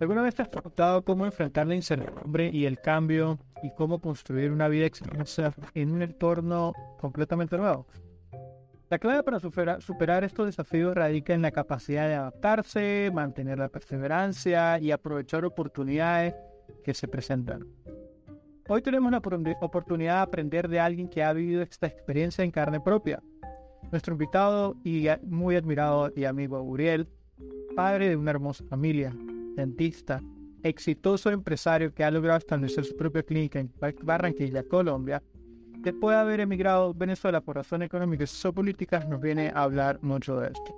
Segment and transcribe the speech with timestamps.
[0.00, 4.50] ¿Alguna vez te has preguntado cómo enfrentar la incertidumbre y el cambio y cómo construir
[4.50, 7.86] una vida exitosa en un entorno completamente nuevo?
[8.90, 14.80] La clave para superar, estos desafíos radica en la capacidad de adaptarse, mantener la perseverancia
[14.80, 16.34] y aprovechar oportunidades
[16.82, 17.64] que se presentan.
[18.68, 19.22] Hoy tenemos la
[19.60, 23.22] oportunidad de aprender de alguien que ha vivido esta experiencia en carne propia.
[23.92, 27.08] Nuestro invitado y muy admirado y amigo Uriel,
[27.76, 29.14] padre de una hermosa familia,
[29.54, 30.22] dentista,
[30.62, 35.22] exitoso empresario que ha logrado establecer su propia clínica en Barranquilla, Colombia,
[35.80, 40.02] después de haber emigrado a Venezuela por razones económicas y políticas, nos viene a hablar
[40.02, 40.74] mucho de esto.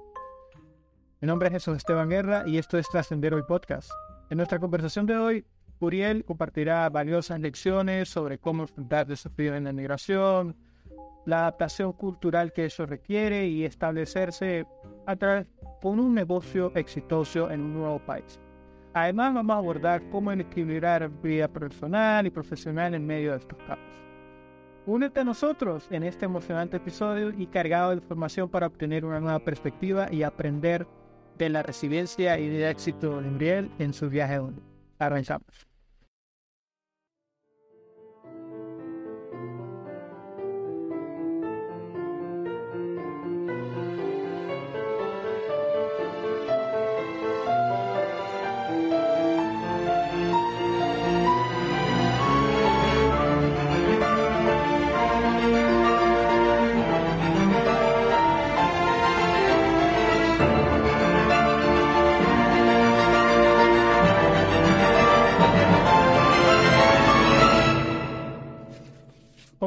[1.21, 3.91] Mi nombre es Jesús Esteban Guerra y esto es Trascender Hoy Podcast.
[4.29, 5.47] En nuestra conversación de hoy,
[5.79, 10.57] Uriel compartirá valiosas lecciones sobre cómo enfrentar desafíos en la migración,
[11.27, 14.67] la adaptación cultural que eso requiere y establecerse
[15.07, 15.47] a través
[15.81, 18.41] con un negocio exitoso en un nuevo país.
[18.97, 23.95] Además, vamos a abordar cómo equilibrar vida personal y profesional en medio de estos cambios.
[24.87, 29.41] Únete a nosotros en este emocionante episodio y cargado de información para obtener una nueva
[29.41, 30.87] perspectiva y aprender
[31.37, 34.49] de la resiliencia y de éxito de Gabriel en su viaje a
[34.99, 35.66] Arranchamos.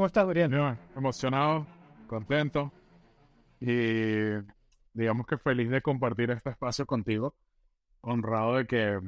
[0.09, 0.27] Estás,
[0.95, 1.67] emocionado,
[2.07, 2.71] contento
[3.59, 4.41] y
[4.93, 7.35] digamos que feliz de compartir este espacio contigo.
[8.01, 8.99] Honrado de que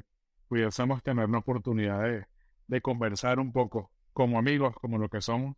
[0.48, 2.26] pudiésemos tener la oportunidad de,
[2.68, 5.56] de conversar un poco como amigos, como lo que somos,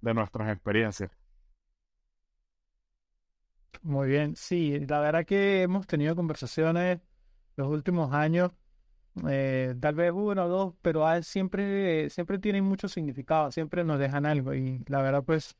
[0.00, 1.10] de nuestras experiencias.
[3.82, 7.00] Muy bien, sí, la verdad que hemos tenido conversaciones
[7.56, 8.52] los últimos años
[9.28, 14.26] eh, tal vez uno o dos, pero siempre, siempre tienen mucho significado, siempre nos dejan
[14.26, 15.56] algo y la verdad pues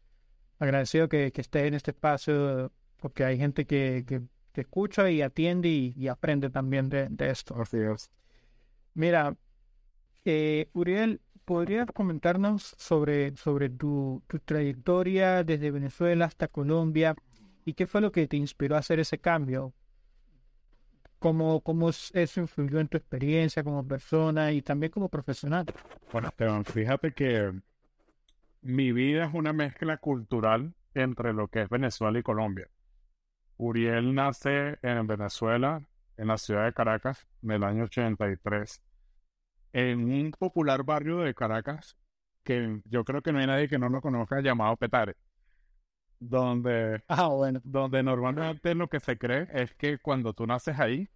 [0.58, 4.22] agradecido que, que esté en este espacio porque hay gente que, que,
[4.60, 7.60] escucha y atiende y, aprende también de, esto.
[7.60, 8.10] Así es.
[8.94, 9.36] Mira,
[10.24, 17.14] eh, Uriel, ¿podrías comentarnos sobre, sobre tu, tu trayectoria desde Venezuela hasta Colombia
[17.66, 19.74] y qué fue lo que te inspiró a hacer ese cambio?
[21.18, 25.66] Cómo, cómo eso influyó en tu experiencia como persona y también como profesional.
[26.12, 27.52] Bueno, Esteban, fíjate que
[28.62, 32.68] mi vida es una mezcla cultural entre lo que es Venezuela y Colombia.
[33.58, 35.82] Uriel nace en Venezuela,
[36.16, 38.82] en la ciudad de Caracas, en el año 83,
[39.72, 41.96] en un popular barrio de Caracas
[42.42, 45.16] que yo creo que no hay nadie que no lo conozca llamado Petare
[46.20, 47.60] donde, ah, bueno.
[47.64, 51.08] donde normalmente lo que se cree es que cuando tú naces ahí,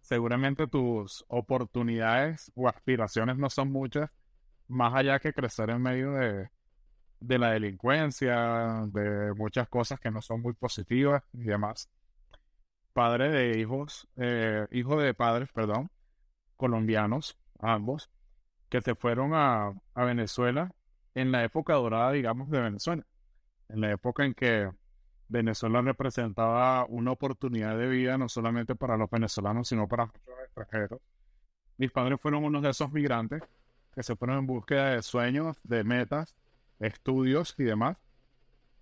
[0.00, 4.10] seguramente tus oportunidades o aspiraciones no son muchas,
[4.68, 6.48] más allá que crecer en medio de,
[7.20, 11.90] de la delincuencia, de muchas cosas que no son muy positivas y demás.
[12.92, 15.90] Padre de hijos, eh, hijo de padres, perdón,
[16.56, 18.10] colombianos, ambos,
[18.68, 20.70] que se fueron a, a Venezuela
[21.14, 23.04] en la época dorada, digamos, de Venezuela
[23.68, 24.70] en la época en que
[25.28, 31.00] Venezuela representaba una oportunidad de vida no solamente para los venezolanos, sino para muchos extranjeros.
[31.76, 33.42] Mis padres fueron unos de esos migrantes
[33.94, 36.36] que se fueron en búsqueda de sueños, de metas,
[36.78, 37.96] estudios y demás,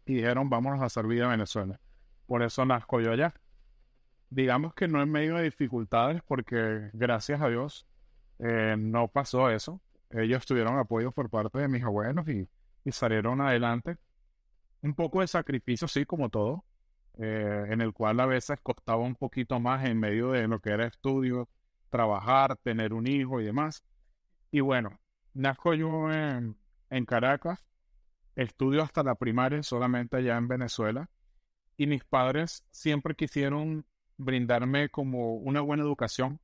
[0.05, 1.81] y dijeron, vámonos a hacer vida a Venezuela.
[2.27, 3.35] Por eso nazco yo allá.
[4.31, 7.87] Digamos que no en medio de dificultades, porque gracias a Dios
[8.39, 9.81] eh, no pasó eso.
[10.11, 12.49] Ellos tuvieron apoyo por parte de mis abuelos y
[12.91, 13.97] salieron adelante
[14.83, 16.65] un poco de sacrificio, sí, como todo,
[17.19, 20.71] eh, en el cual a veces costaba un poquito más en medio de lo que
[20.71, 21.49] era estudio,
[21.91, 23.85] trabajar, tener un hijo y demás.
[24.51, 25.01] Y bueno,
[25.35, 26.57] nazco yo en,
[27.07, 27.65] Caracas,
[28.37, 31.09] estudio hasta la primaria solamente allá en Venezuela,
[31.77, 33.87] y mis padres siempre quisieron
[34.19, 36.41] brindarme como una buena educación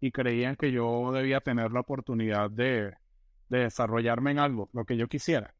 [0.00, 2.94] y creían que yo debía tener la oportunidad de
[3.48, 5.54] desarrollarme en algo, lo que yo quisiera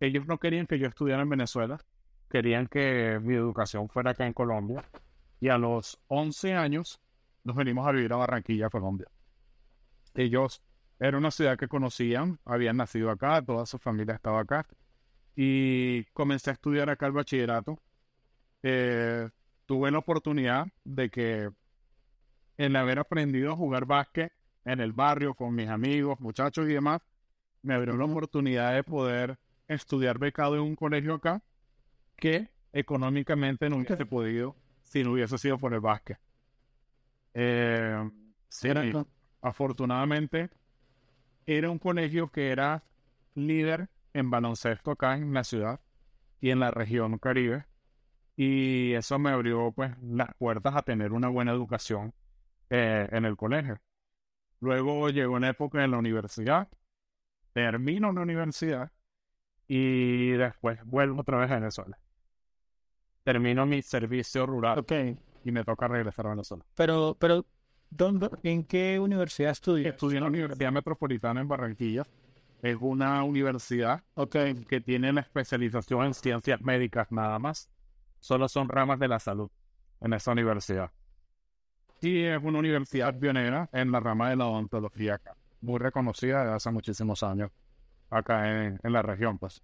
[0.00, 1.78] ellos no querían que yo estudiara en Venezuela,
[2.28, 4.84] querían que mi educación fuera acá en Colombia.
[5.40, 7.00] Y a los 11 años
[7.44, 9.06] nos venimos a vivir a Barranquilla, Colombia.
[10.14, 10.62] Ellos
[10.98, 14.66] era una ciudad que conocían, habían nacido acá, toda su familia estaba acá.
[15.34, 17.78] Y comencé a estudiar acá el bachillerato.
[18.62, 19.28] Eh,
[19.66, 21.50] tuve la oportunidad de que
[22.56, 24.32] el haber aprendido a jugar básquet
[24.64, 27.02] en el barrio con mis amigos, muchachos y demás,
[27.62, 31.42] me abrió la oportunidad de poder estudiar becado en un colegio acá
[32.16, 36.18] que económicamente no hubiese podido si no hubiese sido por el básquet.
[37.34, 38.10] Eh,
[38.48, 38.68] sí,
[39.42, 40.50] afortunadamente
[41.44, 42.84] era un colegio que era
[43.34, 45.80] líder en baloncesto acá en la ciudad
[46.40, 47.66] y en la región caribe
[48.36, 52.12] y eso me abrió pues las puertas a tener una buena educación
[52.70, 53.80] eh, en el colegio.
[54.60, 56.68] Luego llegó una época en la universidad,
[57.52, 58.92] termino la universidad
[59.68, 61.98] y después vuelvo otra vez a Venezuela.
[63.24, 64.84] Termino mi servicio rural
[65.44, 66.64] y me toca regresar a Venezuela.
[66.74, 67.44] Pero, pero
[67.90, 69.94] ¿dónde, ¿en qué universidad estudias?
[69.94, 72.04] Estudié en la Universidad Metropolitana en Barranquilla.
[72.62, 74.02] Es una universidad
[74.68, 77.68] que tiene la especialización en ciencias médicas nada más.
[78.20, 79.50] Solo son ramas de la salud
[80.00, 80.90] en esa universidad.
[82.00, 86.54] Y es una universidad pionera en la rama de la odontología acá, muy reconocida desde
[86.54, 87.50] hace muchísimos años
[88.10, 89.62] acá en, la región, pues.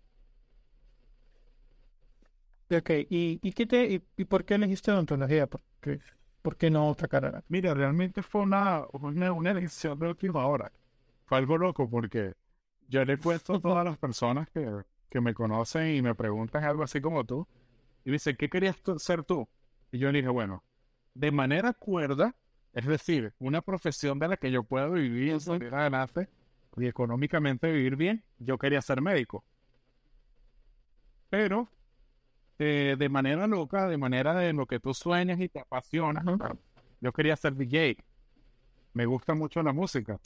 [2.70, 5.46] Ok, ¿y, y, qué te, y, por qué elegiste odontología?
[5.46, 6.00] ¿Por qué,
[6.40, 7.44] ¿Por qué no otra carrera?
[7.48, 10.72] Mira, realmente fue una, una, una elección de última hora.
[11.26, 12.34] Fue algo loco porque
[12.88, 14.68] yo le he puesto a todas las personas que,
[15.10, 17.46] que me conocen y me preguntan algo así como tú.
[18.04, 19.46] Y me dicen, ¿qué querías ser tú?
[19.92, 20.64] Y yo le dije, bueno,
[21.14, 22.34] de manera cuerda,
[22.72, 26.28] es decir, una profesión de la que yo pueda vivir en salir adelante
[26.76, 29.44] y económicamente vivir bien, yo quería ser médico.
[31.28, 31.68] Pero
[32.58, 36.22] eh, de manera loca, de manera de lo que tú sueñas y te apasiona,
[37.00, 37.96] yo quería ser DJ.
[38.94, 40.18] Me gusta mucho la música.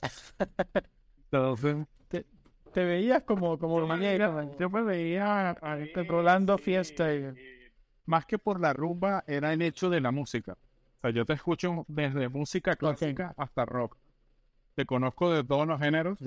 [1.24, 5.56] Entonces, te, veías como, como yo, me, yo me veía
[5.94, 7.24] controlando fiesta y...
[8.04, 10.56] Más que por la rumba, era el hecho de la música
[11.10, 13.96] yo te escucho desde música clásica hasta rock.
[14.76, 16.18] Te conozco de todos los géneros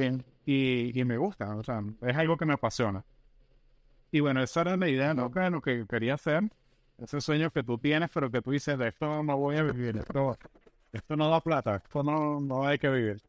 [0.45, 3.05] Y, me gusta, o sea, es algo que me apasiona.
[4.11, 6.43] Y bueno, esa era la idea loca de lo que quería hacer.
[6.97, 9.97] Ese sueño que tú tienes, pero que tú dices, de esto no voy a vivir,
[9.97, 10.35] esto,
[10.91, 13.21] esto no da plata, esto no, no hay que vivir.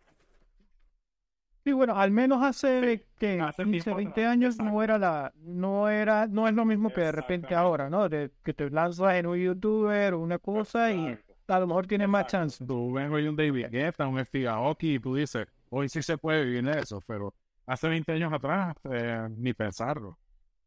[1.67, 6.49] Y bueno, al menos hace que 15, 20 años no era la, no era, no
[6.49, 8.09] es lo mismo que de repente ahora, ¿no?
[8.09, 11.19] De que te lanzas en un youtuber o una cosa y
[11.51, 12.65] a lo mejor tiene más chance.
[12.65, 16.19] Tú ves hoy un David Guetta, un Steve Aoki, y tú dices, hoy sí se
[16.19, 17.35] puede vivir eso, pero
[17.67, 20.19] hace 20 años atrás, eh, ni pensarlo.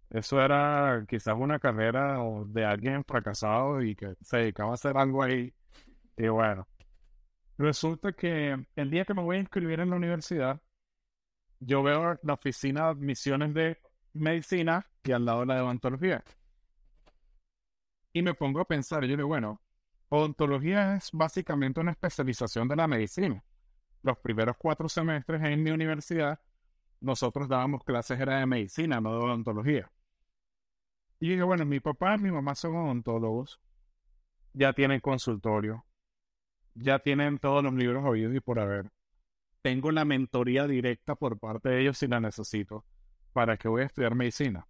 [0.09, 5.23] Eso era quizás una carrera de alguien fracasado y que se dedicaba a hacer algo
[5.23, 5.53] ahí.
[6.17, 6.67] Y bueno,
[7.57, 10.61] resulta que el día que me voy a inscribir en la universidad,
[11.59, 13.77] yo veo la oficina de admisiones de
[14.13, 16.23] medicina y al lado la de odontología.
[18.13, 19.62] Y me pongo a pensar, yo digo, bueno,
[20.15, 23.43] Odontología es básicamente una especialización de la medicina.
[24.03, 26.39] Los primeros cuatro semestres en mi universidad,
[27.01, 29.91] nosotros dábamos clases era de medicina, no de odontología.
[31.19, 33.59] Y dije, bueno, mi papá y mi mamá son odontólogos,
[34.53, 35.83] ya tienen consultorio,
[36.75, 38.91] ya tienen todos los libros oídos y por haber.
[39.63, 42.85] Tengo la mentoría directa por parte de ellos si la necesito.
[43.31, 44.67] ¿Para que voy a estudiar medicina?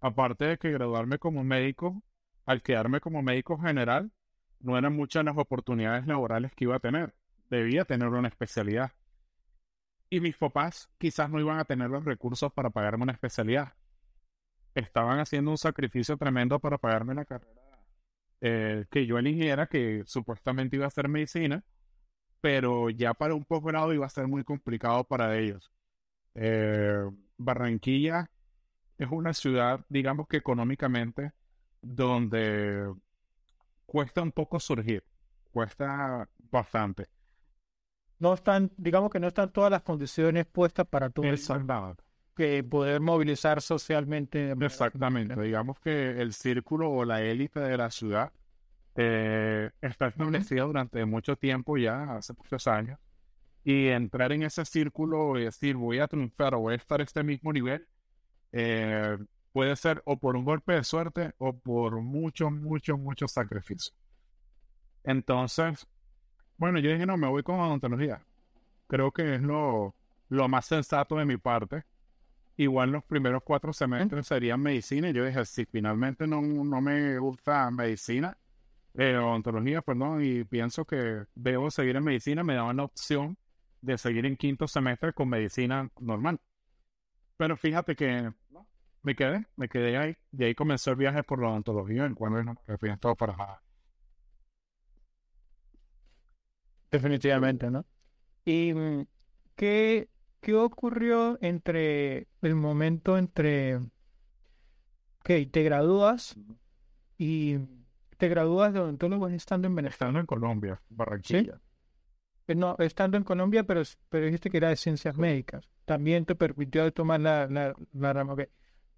[0.00, 2.02] Aparte de que graduarme como médico,
[2.44, 4.10] al quedarme como médico general,
[4.64, 7.14] no eran muchas las oportunidades laborales que iba a tener.
[7.50, 8.92] Debía tener una especialidad.
[10.08, 13.74] Y mis papás quizás no iban a tener los recursos para pagarme una especialidad.
[14.74, 17.64] Estaban haciendo un sacrificio tremendo para pagarme la carrera
[18.40, 21.62] eh, que yo eligiera, que supuestamente iba a ser medicina,
[22.40, 25.72] pero ya para un posgrado iba a ser muy complicado para ellos.
[26.34, 27.04] Eh,
[27.36, 28.30] Barranquilla
[28.98, 31.32] es una ciudad, digamos que económicamente,
[31.82, 32.92] donde
[33.94, 35.04] cuesta un poco surgir,
[35.52, 37.06] cuesta bastante.
[38.18, 41.22] No están, digamos que no están todas las condiciones puestas para tú
[42.34, 44.50] que poder movilizar socialmente.
[44.60, 48.32] Exactamente, digamos que el círculo o la élite de la ciudad
[48.96, 52.98] eh, está establecida durante mucho tiempo ya, hace muchos años,
[53.62, 57.04] y entrar en ese círculo y decir voy a triunfar o voy a estar a
[57.04, 57.86] este mismo nivel,
[58.50, 59.16] eh,
[59.54, 63.94] puede ser o por un golpe de suerte o por mucho, mucho, mucho sacrificio.
[65.04, 65.86] Entonces,
[66.56, 68.20] bueno, yo dije, no, me voy con odontología.
[68.88, 69.94] Creo que es lo,
[70.28, 71.84] lo más sensato de mi parte.
[72.56, 75.10] Igual los primeros cuatro semestres serían medicina.
[75.10, 78.36] Y yo dije, si finalmente no, no me gusta medicina,
[78.94, 83.38] eh, odontología, perdón, y pienso que debo seguir en medicina, me daban la opción
[83.80, 86.40] de seguir en quinto semestre con medicina normal.
[87.36, 88.32] Pero fíjate que
[89.04, 90.16] me quedé, me quedé ahí.
[90.32, 93.62] Y ahí comenzó el viaje por la odontología, en cuando me fui todo para
[96.90, 97.84] Definitivamente, ¿no?
[98.44, 99.06] ¿Y mm,
[99.56, 100.08] qué,
[100.40, 103.80] qué ocurrió entre el momento entre
[105.24, 106.36] que te gradúas
[107.18, 107.58] y
[108.18, 109.94] te gradúas de odontólogo estando en Venezuela?
[109.94, 111.60] Estando en Colombia, Barranquilla.
[112.46, 115.68] Eh, No, estando en Colombia, pero, pero dijiste que era de ciencias médicas.
[115.84, 118.34] También te permitió tomar la, la, la rama.
[118.34, 118.42] ok.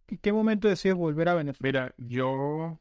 [0.08, 1.60] ¿Y qué momento decides volver a Venezuela?
[1.62, 2.78] Mira, yo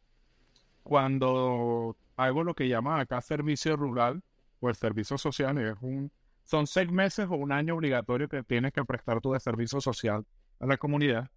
[0.84, 4.22] cuando hago lo que llaman acá servicio rural
[4.60, 6.12] o el servicio social, es un,
[6.44, 10.26] son seis meses o un año obligatorio que tienes que prestar tu de servicio social
[10.60, 11.30] a la comunidad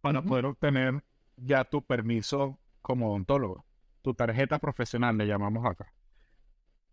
[0.00, 1.02] para poder obtener
[1.36, 3.64] ya tu permiso como odontólogo,
[4.02, 5.92] tu tarjeta profesional le llamamos acá.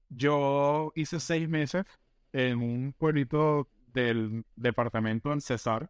[0.10, 1.86] Yo hice seis meses
[2.34, 5.90] en un pueblito del departamento del Cesar,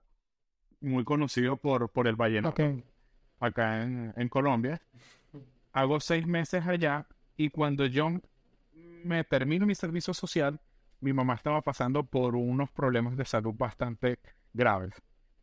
[0.83, 2.83] muy conocido por, por el vallenato Ok.
[3.39, 4.81] acá en, en Colombia.
[5.71, 8.09] Hago seis meses allá y cuando yo
[9.03, 10.59] me termino mi servicio social,
[10.99, 14.19] mi mamá estaba pasando por unos problemas de salud bastante
[14.53, 14.93] graves.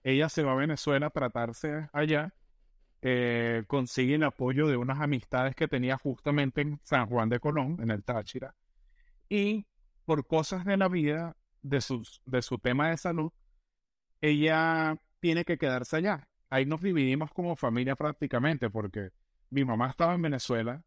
[0.03, 2.33] Ella se va a Venezuela a tratarse allá,
[3.03, 7.79] eh, consigue el apoyo de unas amistades que tenía justamente en San Juan de Colón,
[7.83, 8.55] en el Táchira,
[9.29, 9.67] y
[10.05, 13.33] por cosas de la vida, de, sus, de su tema de salud,
[14.23, 16.29] ella tiene que quedarse allá.
[16.49, 19.11] Ahí nos dividimos como familia prácticamente, porque
[19.50, 20.83] mi mamá estaba en Venezuela,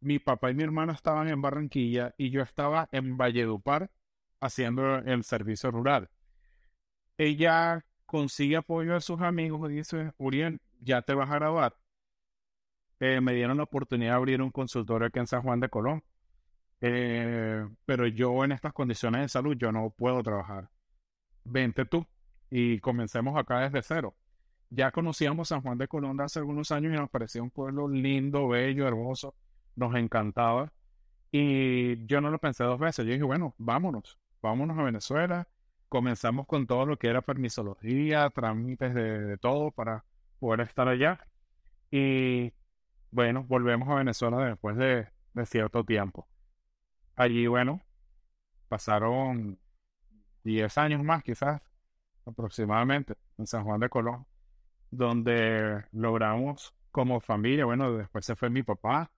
[0.00, 3.90] mi papá y mi hermano estaban en Barranquilla y yo estaba en Valledupar
[4.40, 6.08] haciendo el servicio rural.
[7.18, 11.76] Ella consigue apoyo de sus amigos y dice, Uriel, ya te vas a graduar.
[12.98, 16.02] Eh, me dieron la oportunidad de abrir un consultorio aquí en San Juan de Colón.
[16.82, 20.70] Eh, pero yo en estas condiciones de salud, yo no puedo trabajar.
[21.44, 22.06] Vente tú
[22.50, 24.14] y comencemos acá desde cero.
[24.70, 28.48] Ya conocíamos San Juan de Colón hace algunos años y nos parecía un pueblo lindo,
[28.48, 29.34] bello, hermoso.
[29.76, 30.72] Nos encantaba.
[31.32, 33.04] Y yo no lo pensé dos veces.
[33.06, 34.18] Yo dije, bueno, vámonos.
[34.42, 35.48] Vámonos a Venezuela.
[35.88, 40.04] Comenzamos con todo lo que era permisología, trámites de, todo para
[40.38, 41.26] poder estar allá.
[41.90, 42.52] Y
[43.10, 46.28] bueno, volvemos a Venezuela después de, de cierto tiempo.
[47.16, 47.80] Allí, bueno,
[48.68, 49.58] pasaron
[50.44, 51.60] 10 años más, quizás,
[52.30, 54.26] aproximadamente, en San Juan de Colón,
[54.90, 59.10] donde logramos como familia, bueno, después se fue mi papá.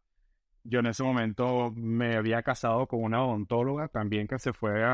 [0.64, 4.84] Yo en ese momento me había casado con una odontóloga también que se fue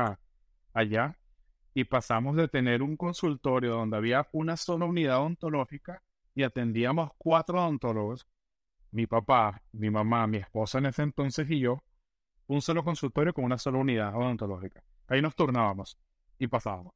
[0.73, 1.17] allá
[1.73, 6.01] y pasamos de tener un consultorio donde había una sola unidad odontológica
[6.33, 8.27] y atendíamos cuatro odontólogos,
[8.91, 11.83] mi papá, mi mamá, mi esposa en ese entonces y yo,
[12.47, 14.83] un solo consultorio con una sola unidad odontológica.
[15.07, 15.97] Ahí nos turnábamos
[16.39, 16.93] y pasábamos.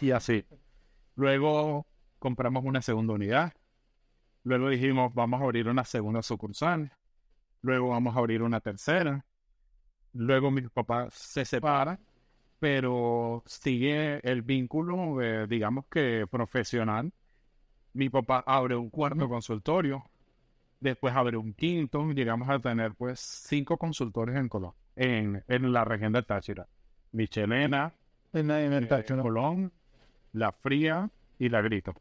[0.00, 0.44] Y así.
[1.16, 1.86] Luego
[2.18, 3.52] compramos una segunda unidad.
[4.44, 6.92] Luego dijimos, vamos a abrir una segunda sucursal.
[7.62, 9.24] Luego vamos a abrir una tercera.
[10.12, 11.98] Luego mi papá se separa,
[12.58, 17.12] pero sigue el vínculo, eh, digamos que profesional.
[17.92, 20.04] Mi papá abre un cuarto consultorio,
[20.80, 25.84] después abre un quinto, llegamos a tener pues cinco consultorios en Colón, en, en la
[25.84, 26.68] región de Táchira.
[27.12, 27.92] Michelena,
[28.32, 29.20] En, en el eh, Táchira.
[29.22, 29.72] Colón,
[30.32, 31.94] La Fría y La Grito.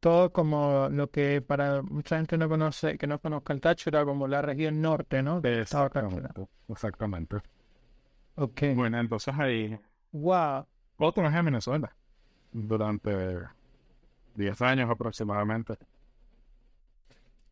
[0.00, 4.28] Todo como lo que para mucha gente no conoce, que no conozca el Táchira, como
[4.28, 5.40] la región norte, ¿no?
[5.42, 6.46] Exactamente.
[6.68, 7.36] Exactamente.
[8.36, 8.62] Ok.
[8.76, 9.78] Bueno, entonces ahí
[10.12, 10.66] Wow.
[10.96, 11.94] otro en Venezuela
[12.52, 13.10] durante
[14.34, 15.74] 10 años aproximadamente.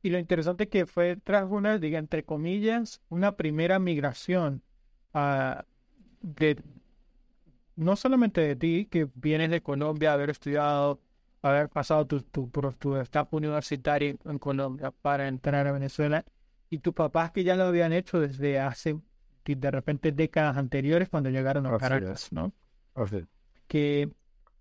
[0.02, 4.62] Y lo interesante que fue tras una, diga, entre comillas, una primera migración
[5.12, 5.64] ah,
[6.22, 6.62] de
[7.76, 11.00] no solamente de ti, que vienes de Colombia, haber estudiado,
[11.42, 16.24] haber pasado tu, tu, tu etapa universitaria en Colombia para entrar a Venezuela,
[16.70, 18.98] y tus papás que ya lo habían hecho desde hace,
[19.44, 22.32] de repente, décadas anteriores cuando llegaron a Caracas.
[22.32, 22.52] ¿no?
[23.68, 24.10] Que,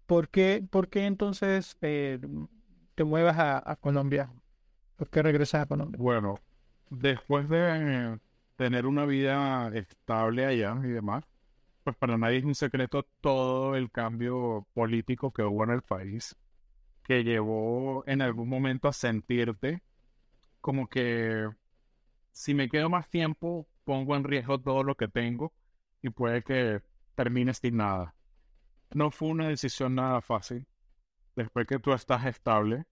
[0.05, 2.19] ¿por qué, por qué entonces eh,
[2.93, 4.31] te muevas a, a Colombia?
[4.97, 5.97] ¿Por qué regresas a Colombia?
[5.99, 6.39] Bueno,
[6.89, 8.19] después de
[8.55, 11.23] tener una vida estable allá y demás,
[11.85, 16.35] pues para nadie es un secreto todo el cambio político que hubo en el país,
[17.03, 19.83] que llevó en algún momento a sentirte
[20.61, 21.47] como que
[22.31, 25.53] si me quedo más tiempo, pongo en riesgo todo lo que tengo
[26.01, 26.81] y puede que
[27.13, 28.15] termine sin nada.
[28.91, 30.65] No fue una decisión nada fácil.
[31.35, 32.85] Después que tú estás estable,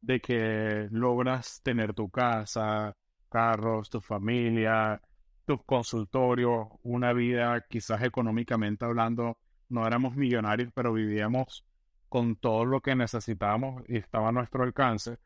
[0.00, 2.96] de que logras tener tu casa,
[3.30, 5.00] carros, tu familia,
[5.44, 11.64] tus consultorios, una vida quizás económicamente hablando, no éramos millonarios, pero vivíamos
[12.08, 15.18] con todo lo que necesitábamos y estaba a nuestro alcance.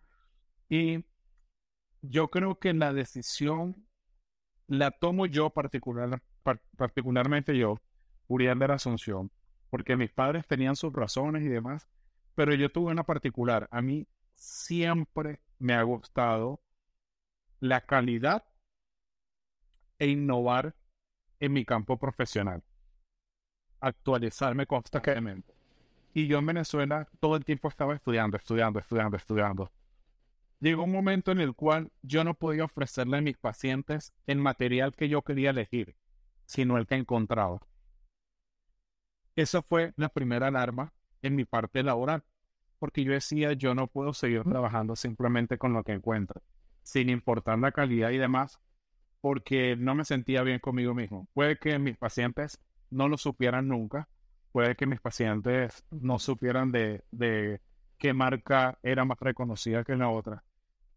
[0.69, 1.05] Y
[2.01, 3.87] yo creo que la decisión
[4.69, 6.23] la tomo yo particular,
[6.77, 7.81] particularmente yo,
[8.29, 9.31] Uriel de la Asunción,
[9.71, 11.89] porque mis padres tenían sus razones y demás,
[12.35, 13.69] pero yo tuve una particular.
[13.71, 16.61] A mí siempre me ha gustado
[17.61, 18.45] la calidad
[19.99, 20.75] e innovar
[21.41, 22.63] en mi campo profesional.
[23.81, 25.55] Actualizarme constantemente.
[26.15, 29.73] Y yo en Venezuela todo el tiempo estaba estudiando, estudiando, estudiando, estudiando.
[30.61, 34.95] Llegó un momento en el cual yo no podía ofrecerle a mis pacientes el material
[34.97, 35.95] que yo quería elegir,
[36.47, 37.61] sino el que encontraba.
[39.35, 42.25] Esa fue la primera alarma en mi parte laboral,
[42.79, 46.43] porque yo decía, yo no puedo seguir trabajando simplemente con lo que encuentro,
[46.83, 48.59] sin importar la calidad y demás,
[49.27, 51.27] porque no me sentía bien conmigo mismo.
[51.35, 54.09] Puede que mis pacientes no lo supieran nunca,
[54.53, 57.61] puede que mis pacientes no supieran de, de
[57.99, 60.45] qué marca era más reconocida que la otra,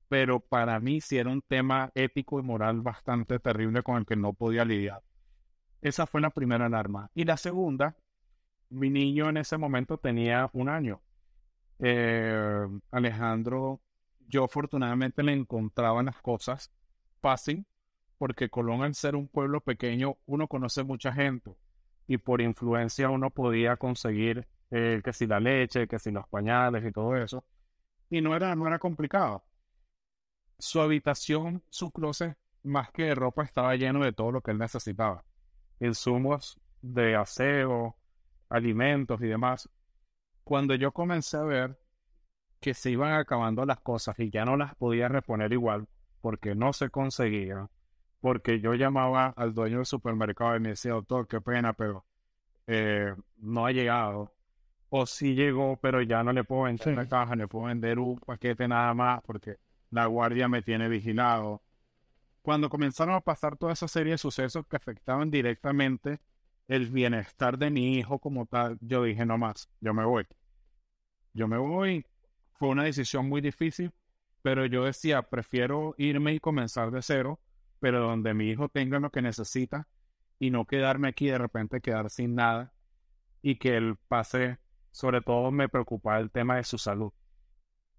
[0.09, 4.15] pero para mí sí era un tema ético y moral bastante terrible con el que
[4.15, 5.01] no podía lidiar.
[5.81, 7.09] Esa fue la primera alarma.
[7.15, 7.97] Y la segunda
[8.69, 11.01] mi niño en ese momento tenía un año.
[11.79, 13.81] Eh, Alejandro,
[14.27, 16.71] yo afortunadamente le encontraba las cosas
[17.21, 17.65] fácil,
[18.19, 21.55] porque Colón, al ser un pueblo pequeño, uno conoce mucha gente
[22.05, 26.85] y por influencia uno podía conseguir eh, que si la leche, que si los pañales
[26.85, 27.45] y todo eso.
[28.09, 29.43] Y no era, no era complicado.
[30.57, 34.57] Su habitación, su closet, más que de ropa, estaba lleno de todo lo que él
[34.57, 35.23] necesitaba.
[35.79, 37.95] Insumos de aseo,
[38.49, 39.69] alimentos y demás,
[40.43, 41.79] cuando yo comencé a ver
[42.59, 45.87] que se iban acabando las cosas y ya no las podía reponer igual
[46.19, 47.69] porque no se conseguía,
[48.19, 52.05] porque yo llamaba al dueño del supermercado y me decía, doctor, qué pena, pero
[52.67, 54.33] eh, no ha llegado.
[54.89, 58.19] O sí llegó, pero ya no le puedo vender la caja, le puedo vender un
[58.19, 59.57] paquete nada más porque
[59.91, 61.61] la guardia me tiene vigilado.
[62.41, 66.19] Cuando comenzaron a pasar toda esa serie de sucesos que afectaban directamente
[66.67, 70.25] el bienestar de mi hijo como tal, yo dije, no más, yo me voy.
[71.33, 72.05] Yo me voy.
[72.53, 73.91] Fue una decisión muy difícil,
[74.41, 77.39] pero yo decía, prefiero irme y comenzar de cero,
[77.79, 79.87] pero donde mi hijo tenga lo que necesita
[80.39, 82.73] y no quedarme aquí de repente quedar sin nada
[83.41, 84.57] y que él pase,
[84.91, 87.11] sobre todo me preocupaba el tema de su salud,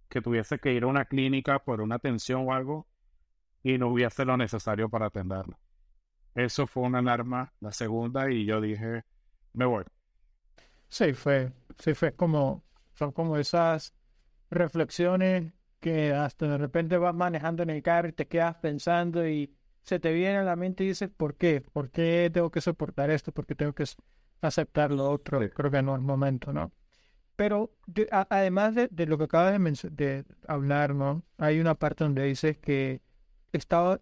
[0.09, 2.87] que tuviese que ir a una clínica por una atención o algo
[3.63, 5.59] y no hubiese lo necesario para atenderlo.
[6.35, 9.05] Eso fue una alarma, la segunda, y yo dije,
[9.53, 9.85] me voy.
[10.89, 12.65] Sí, fue, sí, fue como,
[12.95, 13.95] son como esas
[14.51, 19.55] reflexiones que hasta de repente vas manejando en el carro y te quedas pensando y
[19.83, 21.63] se te viene a la mente y dices, ¿por qué?
[21.73, 23.33] ¿Por qué tengo que soportar esto?
[23.33, 23.85] ¿Por qué tengo que
[24.41, 25.41] aceptar lo otro?
[25.51, 26.73] Creo que no es momento, ¿no?
[27.37, 27.73] Pero
[28.11, 31.25] además de, lo que acabas de, de, hablar, ¿no?
[31.39, 33.01] Hay una parte donde dices que
[33.53, 33.99] estaba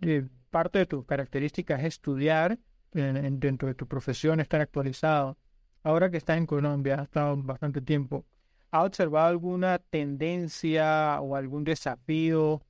[0.00, 2.58] eh, parte de tus características es estudiar
[2.92, 5.36] dentro de tu profesión, estar actualizado.
[5.82, 8.24] Ahora que estás en Colombia, has estado bastante tiempo,
[8.70, 12.62] ¿ha observado alguna tendencia o algún desafío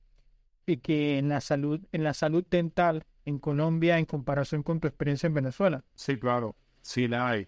[0.75, 5.27] que en la salud, en la salud dental en Colombia en comparación con tu experiencia
[5.27, 5.83] en Venezuela?
[5.95, 7.47] Sí, claro, sí la hay.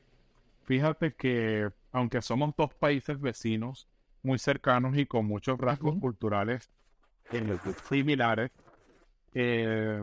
[0.63, 3.87] Fíjate que aunque somos dos países vecinos
[4.23, 6.69] muy cercanos y con muchos rasgos culturales
[7.87, 8.51] similares,
[9.33, 10.01] eh,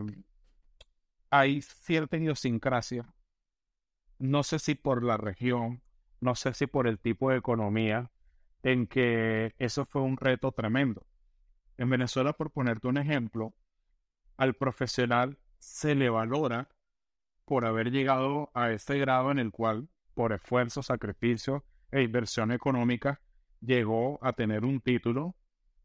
[1.29, 3.05] hay cierta idiosincrasia.
[4.19, 5.81] No sé si por la región,
[6.21, 8.09] no sé si por el tipo de economía,
[8.63, 11.05] en que eso fue un reto tremendo.
[11.77, 13.53] En Venezuela, por ponerte un ejemplo,
[14.35, 16.69] al profesional se le valora
[17.45, 23.21] por haber llegado a ese grado en el cual, por esfuerzo, sacrificio e inversión económica,
[23.61, 25.35] llegó a tener un título,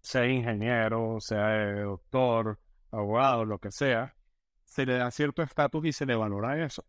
[0.01, 2.59] sea ingeniero, sea doctor,
[2.91, 4.17] abogado, lo que sea,
[4.65, 6.85] se le da cierto estatus y se le valora eso.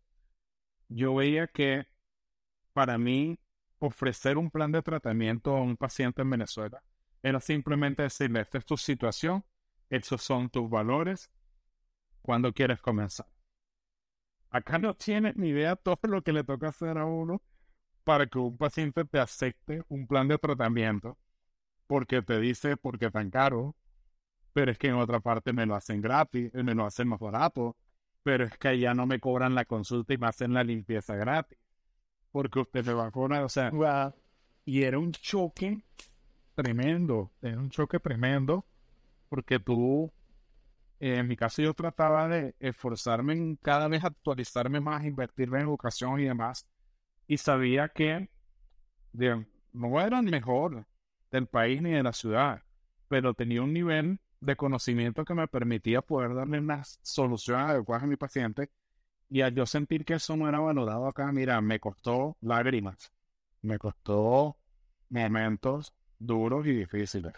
[0.88, 1.86] Yo veía que
[2.72, 3.38] para mí
[3.78, 6.82] ofrecer un plan de tratamiento a un paciente en Venezuela
[7.24, 9.42] era simplemente decirle, esta es tu situación,
[9.88, 11.30] estos son tus valores,
[12.20, 13.26] cuando quieres comenzar.
[14.50, 17.40] Acá no tienes ni idea todo lo que le toca hacer a uno
[18.04, 21.16] para que un paciente te acepte un plan de tratamiento,
[21.86, 23.74] porque te dice, porque tan caro,
[24.52, 27.74] pero es que en otra parte me lo hacen gratis, me lo hacen más barato,
[28.22, 31.58] pero es que allá no me cobran la consulta y me hacen la limpieza gratis,
[32.30, 33.72] porque usted me va a cobrar, o sea,
[34.66, 35.82] y era un choque
[36.54, 38.66] tremendo, era un choque tremendo,
[39.28, 40.12] porque tú,
[41.00, 46.20] en mi caso yo trataba de esforzarme en cada vez actualizarme más, invertirme en educación
[46.20, 46.66] y demás,
[47.28, 48.30] y sabía que
[49.72, 50.86] no era el mejor
[51.30, 52.62] del país ni de la ciudad,
[53.08, 58.06] pero tenía un nivel de conocimiento que me permitía poder darle unas soluciones adecuadas a
[58.06, 58.70] mi paciente
[59.30, 63.12] Y al yo sentir que eso no era valorado acá, mira, me costó lágrimas,
[63.62, 64.58] me costó
[65.10, 65.94] momentos
[66.26, 67.32] duros y difíciles.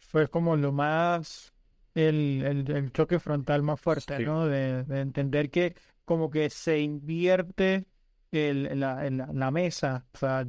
[0.00, 1.52] Fue como lo más,
[1.94, 4.24] el, el, el choque frontal más fuerte, Sí.
[4.24, 4.46] ¿no?
[4.46, 5.74] De, de entender que
[6.04, 7.86] como que se invierte
[8.30, 10.06] el, la, la, la mesa.
[10.14, 10.46] O sea,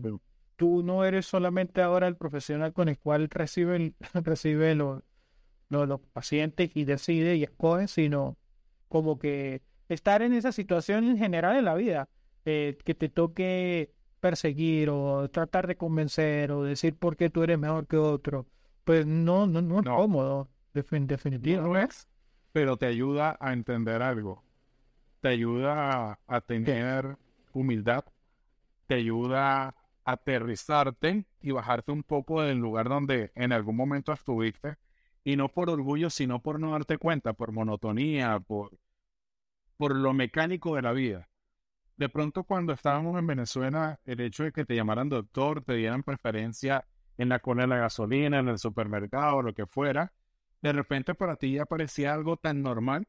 [0.55, 5.03] tú no eres solamente ahora el profesional con el cual recibe, recibe los,
[5.69, 8.37] los, los pacientes y decide y escoge, sino
[8.87, 12.09] como que estar en esa situación en general en la vida,
[12.45, 17.57] eh, que te toque perseguir o tratar de convencer o decir por qué tú eres
[17.59, 18.47] mejor que otro,
[18.83, 19.95] pues no, no, no es No.
[19.95, 21.61] cómodo, defin- No definitivo.
[21.61, 22.07] lo es,
[22.51, 24.43] pero te ayuda a entender algo.
[25.21, 27.17] Te ayuda a, a tener
[27.53, 28.05] humildad.
[28.87, 29.75] Te ayuda a
[30.05, 34.77] aterrizarte y bajarte un poco del lugar donde en algún momento estuviste.
[35.23, 38.77] Y no por orgullo, sino por no darte cuenta, por monotonía, por,
[39.75, 41.27] por lo mecánico de la vida.
[41.97, 46.03] De pronto cuando estábamos en Venezuela, el hecho de que te llamaran doctor, te dieran
[46.03, 46.85] preferencia
[47.17, 50.13] en la cola de la gasolina, en el supermercado, lo que fuera,
[50.61, 53.07] de repente para ti ya parecía algo tan normal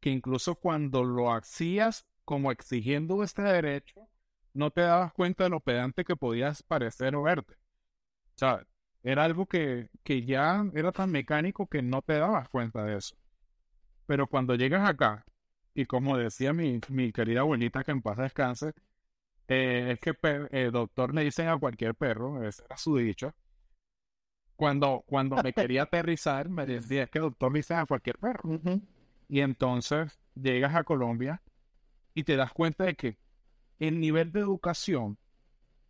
[0.00, 4.08] que incluso cuando lo hacías como exigiendo este derecho,
[4.52, 7.54] no te dabas cuenta de lo pedante que podías parecer o verte.
[7.54, 8.66] O sea,
[9.02, 13.16] era algo que, que ya era tan mecánico que no te dabas cuenta de eso.
[14.06, 15.24] Pero cuando llegas acá,
[15.74, 18.72] y como decía mi, mi querida abuelita que en paz descanse,
[19.48, 23.34] eh, es que per- eh, doctor le dicen a cualquier perro, ese era su dicho.
[24.56, 28.50] Cuando, cuando me quería aterrizar, me decía, es que doctor le dicen a cualquier perro.
[29.28, 31.42] Y entonces llegas a Colombia
[32.14, 33.18] y te das cuenta de que
[33.80, 35.18] el nivel de educación,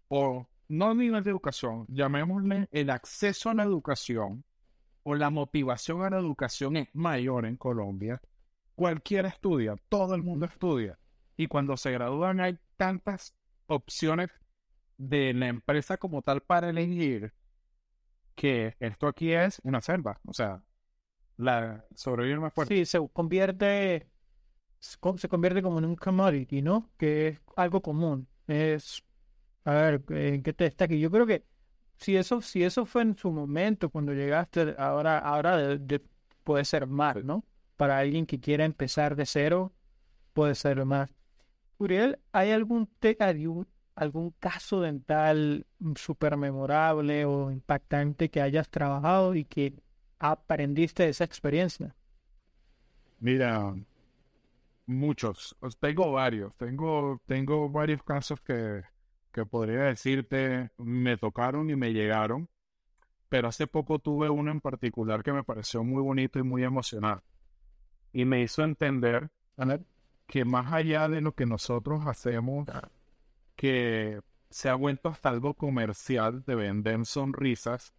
[0.09, 4.44] o no nivel de educación, llamémosle el acceso a la educación
[5.03, 8.23] o la motivación a la educación es mayor en Colombia.
[8.74, 10.98] Cualquiera estudia, todo el mundo estudia.
[11.37, 13.34] Y cuando se gradúan hay tantas
[13.66, 14.30] opciones
[14.98, 17.32] de la empresa como tal para elegir
[18.34, 20.20] que esto aquí es una selva.
[20.26, 20.62] O sea,
[21.37, 22.74] la sobrevivir más fuerte.
[22.74, 24.08] Sí, se convierte,
[24.80, 26.90] se co- se convierte como en un commodity, ¿no?
[26.98, 28.28] Que es algo común.
[28.48, 29.04] Es,
[29.64, 30.98] a ver, ¿en qué te destaque?
[31.00, 31.44] Yo creo que
[31.98, 36.02] si eso, si eso fue en su momento, cuando llegaste, ahora, ahora de- de-
[36.44, 37.44] puede ser más, ¿no?
[37.76, 39.72] Para alguien que quiera empezar de cero,
[40.34, 41.14] puede ser más.
[41.78, 43.16] Uriel, ¿hay algún, te-
[43.96, 49.74] algún, caso dental súper memorable o impactante que hayas trabajado y que
[50.18, 51.96] aprendiste de esa experiencia?
[53.20, 53.74] Mira,
[54.87, 55.56] muchos.
[55.60, 56.54] Os- Tengo varios.
[56.56, 58.82] Tengo, tengo varios casos que,
[59.32, 62.48] que podría decirte me tocaron y me llegaron.
[63.30, 67.22] Pero hace poco tuve uno en particular que me pareció muy bonito y muy emocional.
[68.14, 69.29] Y me hizo entender
[70.29, 72.66] que más allá de lo que nosotros hacemos,
[73.57, 77.92] que se ha vuelto hasta algo comercial de vender sonrisas,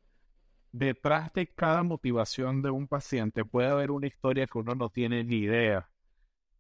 [0.72, 5.26] detrás de cada motivación de un paciente puede haber una historia que uno no tiene
[5.26, 5.90] ni idea,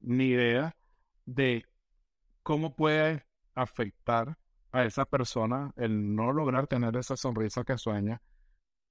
[0.02, 0.76] ni idea
[1.26, 1.66] de
[2.44, 4.38] cómo puede afectar
[4.74, 8.22] a esa persona el no lograr tener esa sonrisa que sueña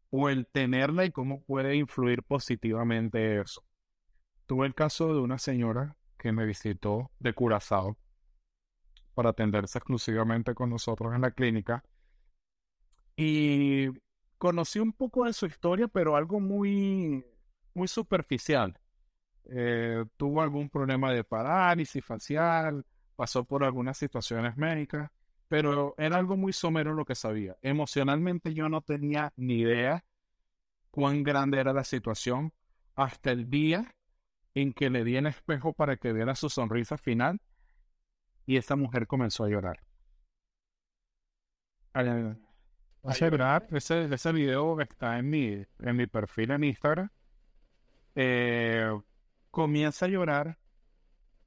[0.08, 3.62] o el tenerla y cómo puede influir positivamente eso.
[4.46, 7.96] Tuve el caso de una señora que me visitó de Curazao
[9.14, 11.82] para atenderse exclusivamente con nosotros en la clínica
[13.16, 13.88] y
[14.38, 17.24] conocí un poco de su historia, pero algo muy,
[17.72, 18.78] muy superficial.
[19.46, 22.84] Eh, tuvo algún problema de parálisis facial,
[23.16, 25.10] pasó por algunas situaciones médicas,
[25.48, 27.56] pero era algo muy somero lo que sabía.
[27.62, 30.04] Emocionalmente yo no tenía ni idea
[30.90, 32.52] cuán grande era la situación
[32.94, 33.94] hasta el día
[34.54, 37.40] en que le di el espejo para que viera su sonrisa final
[38.46, 39.80] y esa mujer comenzó a llorar.
[41.92, 42.38] Al-
[43.04, 47.10] a llorar, ese, ese video está en mi, en mi perfil en Instagram.
[48.14, 48.90] Eh,
[49.50, 50.58] comienza a llorar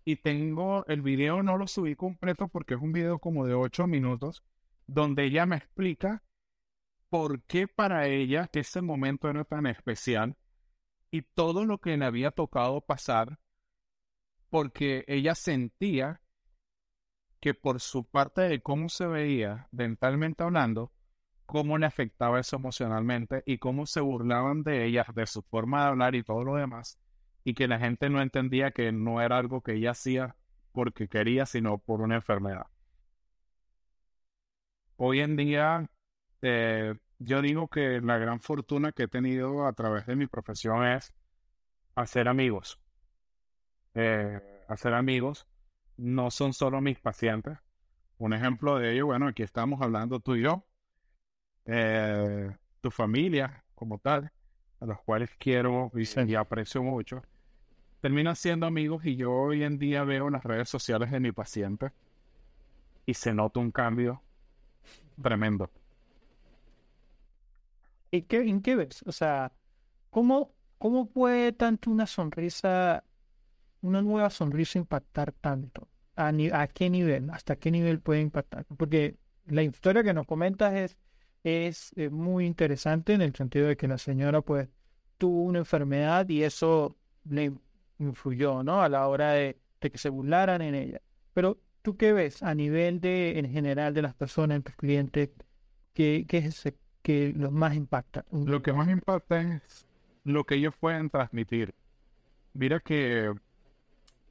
[0.05, 3.87] y tengo el video, no lo subí completo porque es un video como de 8
[3.87, 4.43] minutos,
[4.87, 6.23] donde ella me explica
[7.09, 10.35] por qué para ella ese momento era tan especial
[11.17, 13.39] y todo lo que le había tocado pasar,
[14.49, 16.21] porque ella sentía
[17.39, 20.91] que por su parte de cómo se veía dentalmente hablando,
[21.47, 25.87] cómo le afectaba eso emocionalmente y cómo se burlaban de ella, de su forma de
[25.87, 26.99] hablar y todo lo demás,
[27.43, 30.35] y que la gente no entendía que no era algo que ella hacía
[30.71, 32.67] porque quería, sino por una enfermedad.
[34.97, 35.89] Hoy en día,
[36.43, 40.85] eh, yo digo que la gran fortuna que he tenido a través de mi profesión
[40.85, 41.13] es
[41.95, 42.79] hacer amigos.
[43.95, 45.47] eh, hacer amigos,
[45.97, 47.57] no son solo mis pacientes.
[48.19, 50.65] Un ejemplo de ello, bueno, aquí estamos hablando tú y yo,
[51.65, 54.31] eh, tu familia como tal,
[54.79, 57.21] a los cuales quiero y, aprecio mucho,
[58.01, 61.91] terminan siendo amigos y yo hoy en día veo las redes sociales de mi paciente
[63.05, 64.21] y se nota un cambio
[65.21, 65.69] tremendo.
[68.11, 69.03] ¿Y qué, en qué ves?
[69.05, 69.53] O sea,
[70.09, 73.03] ¿cómo, ¿cómo puede tanto una sonrisa,
[73.81, 75.87] una nueva sonrisa impactar tanto?
[76.15, 77.29] ¿A, ¿A qué nivel?
[77.29, 78.65] ¿Hasta qué nivel puede impactar?
[78.77, 80.97] Porque la historia que nos comentas es,
[81.43, 84.69] es eh, muy interesante en el sentido de que la señora pues
[85.17, 86.97] tuvo una enfermedad y eso
[87.29, 87.53] le
[87.99, 88.81] influyó, ¿no?
[88.81, 91.01] A la hora de, de que se burlaran en ella.
[91.33, 95.29] Pero ¿Tú qué ves a nivel de, en general, de las personas, tus clientes,
[95.93, 98.25] qué, qué es ese que los más impacta?
[98.33, 99.87] Lo que más impacta es
[100.25, 101.73] lo que ellos pueden transmitir.
[102.53, 103.33] Mira que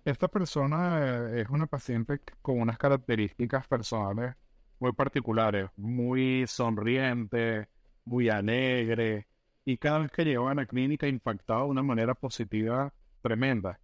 [0.05, 4.35] esta persona eh, es una paciente con unas características personales
[4.79, 7.67] muy particulares, muy sonriente,
[8.05, 9.27] muy alegre,
[9.65, 13.81] y cada vez que llegaba a la clínica impactaba de una manera positiva tremenda.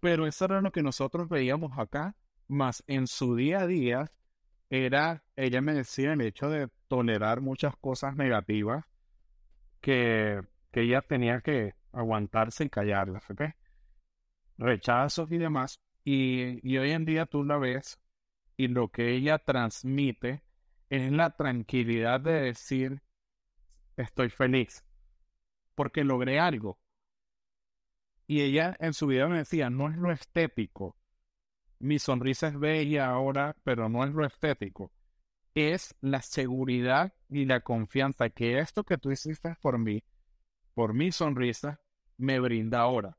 [0.00, 2.16] Pero eso era lo que nosotros veíamos acá
[2.48, 4.10] más en su día a día
[4.70, 8.84] era, ella me decía, el hecho de tolerar muchas cosas negativas
[9.80, 13.42] que, que ella tenía que aguantarse y callarlas, ¿ok?
[14.58, 15.80] Rechazos y demás.
[16.04, 18.00] Y, y hoy en día tú la ves
[18.56, 20.42] y lo que ella transmite
[20.88, 23.02] es la tranquilidad de decir,
[23.96, 24.84] estoy feliz,
[25.74, 26.78] porque logré algo.
[28.26, 30.96] Y ella en su vida me decía, no es lo estético,
[31.78, 34.92] mi sonrisa es bella ahora, pero no es lo estético.
[35.54, 40.02] Es la seguridad y la confianza que esto que tú hiciste por mí,
[40.74, 41.80] por mi sonrisa,
[42.18, 43.16] me brinda ahora.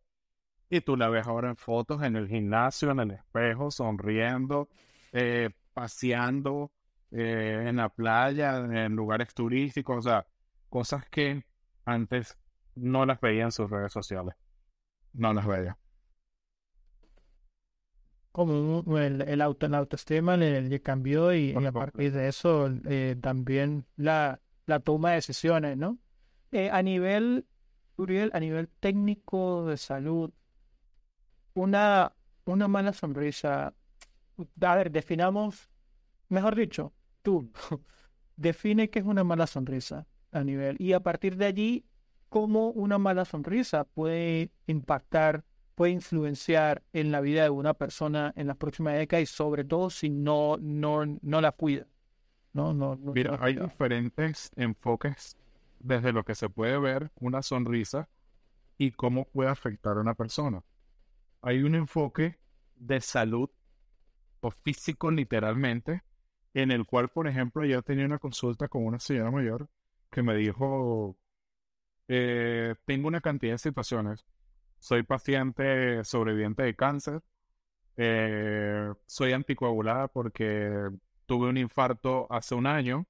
[0.69, 4.69] Y tú la ves ahora en fotos en el gimnasio, en el espejo, sonriendo,
[5.13, 6.71] eh, paseando
[7.11, 10.27] eh, en la playa, en lugares turísticos, o sea,
[10.69, 11.45] cosas que
[11.85, 12.37] antes
[12.75, 14.35] no las veía en sus redes sociales.
[15.13, 15.77] No las veía
[18.37, 23.87] como el, el, auto, la autoestima le, cambió y, a partir de eso eh, también
[23.95, 25.97] la, la toma de decisiones, ¿no?
[26.51, 27.47] Eh, a nivel,
[27.95, 30.31] Uriel, a nivel técnico de salud,
[31.55, 32.13] una,
[32.45, 33.73] una mala sonrisa,
[34.61, 35.71] a ver, definamos,
[36.29, 37.51] mejor dicho, tú,
[38.35, 41.85] define qué es una mala sonrisa a nivel y a partir de allí,
[42.29, 45.43] cómo una mala sonrisa puede impactar
[45.77, 49.91] puede influenciar en la vida de una persona en las próximas décadas y sobre todo
[49.91, 51.85] si no, no, no la cuida.
[52.51, 55.37] No, no, Mira, hay diferentes enfoques
[55.79, 58.09] desde lo que se puede ver una sonrisa
[58.79, 60.63] y cómo puede afectar a una persona.
[61.43, 62.39] Hay un enfoque
[62.75, 63.51] de salud
[64.39, 66.01] o físico literalmente,
[66.55, 69.69] en el cual, por ejemplo, yo tenía una consulta con una señora mayor
[70.09, 71.15] que me dijo,
[72.07, 74.25] eh, tengo una cantidad de situaciones
[74.79, 77.21] soy paciente sobreviviente de cáncer.
[77.97, 80.89] Eh, soy anticoagulada porque
[81.25, 83.07] tuve un infarto hace un año.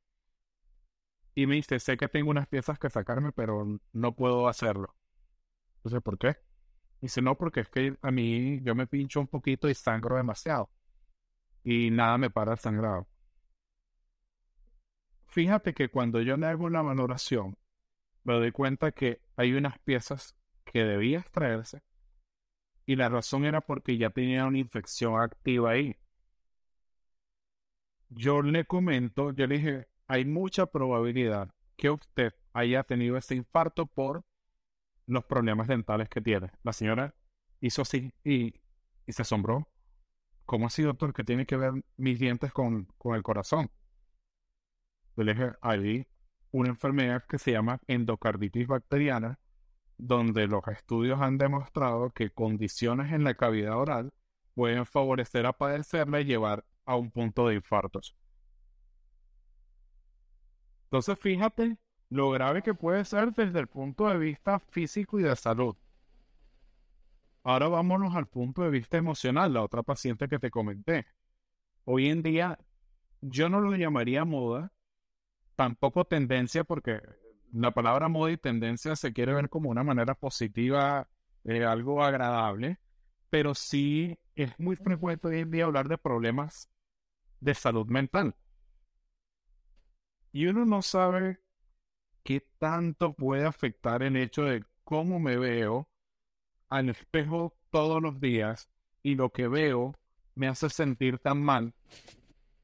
[1.36, 4.96] Y me dice, sé que tengo unas piezas que sacarme, pero no puedo hacerlo.
[5.78, 6.38] Entonces, ¿por qué?
[7.02, 10.70] Dice, no, porque es que a mí yo me pincho un poquito y sangro demasiado.
[11.64, 13.08] Y nada me para el sangrado.
[15.28, 17.58] Fíjate que cuando yo le hago una valoración,
[18.24, 20.37] me doy cuenta que hay unas piezas
[20.72, 21.82] que debía extraerse
[22.88, 25.96] y la razón era porque ya tenía una infección activa ahí.
[28.10, 33.86] Yo le comento, yo le dije, hay mucha probabilidad que usted haya tenido este infarto
[33.86, 34.24] por
[35.06, 36.50] los problemas dentales que tiene.
[36.64, 37.14] La señora
[37.60, 38.54] hizo así y,
[39.06, 39.68] y se asombró.
[40.46, 41.14] ¿Cómo así, doctor?
[41.14, 43.70] que tiene que ver mis dientes con, con el corazón?
[45.18, 46.08] Yo le dije, hay
[46.52, 49.38] una enfermedad que se llama endocarditis bacteriana
[49.98, 54.14] donde los estudios han demostrado que condiciones en la cavidad oral
[54.54, 58.16] pueden favorecer a padecerla y llevar a un punto de infartos.
[60.86, 61.78] Entonces, fíjate
[62.10, 65.76] lo grave que puede ser desde el punto de vista físico y de salud.
[67.44, 71.06] Ahora vámonos al punto de vista emocional, la otra paciente que te comenté.
[71.86, 72.60] Hoy en día,
[73.22, 74.72] yo no lo llamaría moda,
[75.56, 77.02] tampoco tendencia, porque
[77.52, 81.08] la palabra moda y tendencia se quiere ver como una manera positiva,
[81.44, 82.80] eh, algo agradable,
[83.30, 86.70] pero sí es muy frecuente hoy en día hablar de problemas
[87.40, 88.36] de salud mental.
[90.32, 91.40] Y uno no sabe
[92.24, 95.88] qué tanto puede afectar el hecho de cómo me veo
[96.70, 98.70] al espejo todos los días
[99.02, 99.96] y lo que veo
[100.36, 101.74] me hace sentir tan mal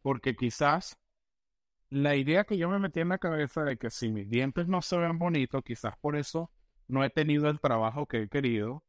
[0.04, 1.00] porque quizás
[1.94, 4.82] la idea que yo me metí en la cabeza de que si mis dientes no
[4.82, 6.52] se ven bonitos, quizás por eso
[6.88, 8.84] no he tenido el trabajo que he querido,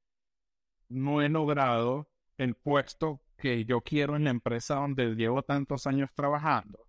[0.88, 6.10] no he logrado el puesto que yo quiero en la empresa donde llevo tantos años
[6.14, 6.88] trabajando,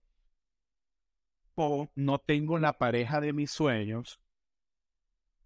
[1.56, 4.22] o no tengo la pareja de mis sueños,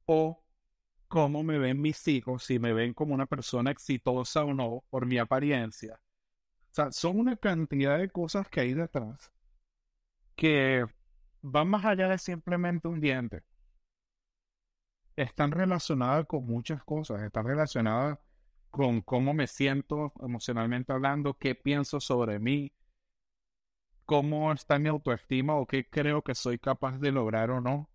[0.06, 0.44] o
[1.08, 5.08] cómo me ven mis hijos, si me ven como una persona exitosa o no por
[5.08, 6.00] mi apariencia.
[6.72, 9.32] O sea, son una cantidad de cosas que hay detrás
[10.40, 10.86] que
[11.42, 13.44] van más allá de simplemente un diente.
[15.18, 18.20] Están relacionadas con muchas cosas, están relacionadas
[18.70, 22.72] con cómo me siento emocionalmente hablando, qué pienso sobre mí,
[24.06, 27.90] cómo está mi autoestima o qué creo que soy capaz de lograr o no,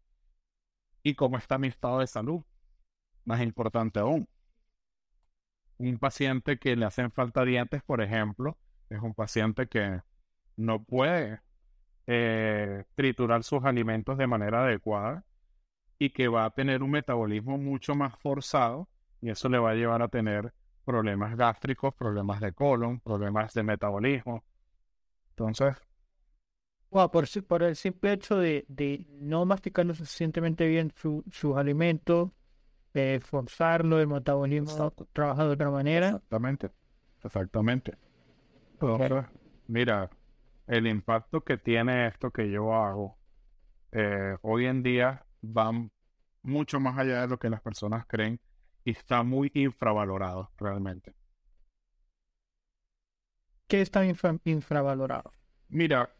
[1.02, 2.42] y cómo está mi estado de salud.
[3.24, 4.28] Más importante aún,
[5.78, 8.58] un paciente que le hacen falta dientes, por ejemplo,
[8.90, 10.02] es un paciente que
[10.56, 11.40] no puede
[12.06, 15.24] eh, triturar sus alimentos de manera adecuada
[15.98, 18.88] y que va a tener un metabolismo mucho más forzado
[19.20, 20.52] y eso le va a llevar a tener
[20.84, 24.44] problemas gástricos, problemas de colon, problemas de metabolismo.
[25.30, 25.76] Entonces...
[26.90, 30.92] por, por el simple hecho de, de no masticar lo suficientemente bien
[31.30, 32.30] sus alimentos,
[32.94, 36.06] de forzarlo, el metabolismo trabaja de otra manera.
[36.08, 36.70] Exactamente,
[37.22, 37.98] exactamente.
[39.66, 40.08] mira,
[40.66, 43.18] el impacto que tiene esto que yo hago
[43.92, 45.70] eh, hoy en día va
[46.42, 48.40] mucho más allá de lo que las personas creen
[48.84, 51.14] y está muy infravalorado realmente.
[53.68, 55.32] ¿Qué está infravalorado?
[55.68, 56.14] Mira,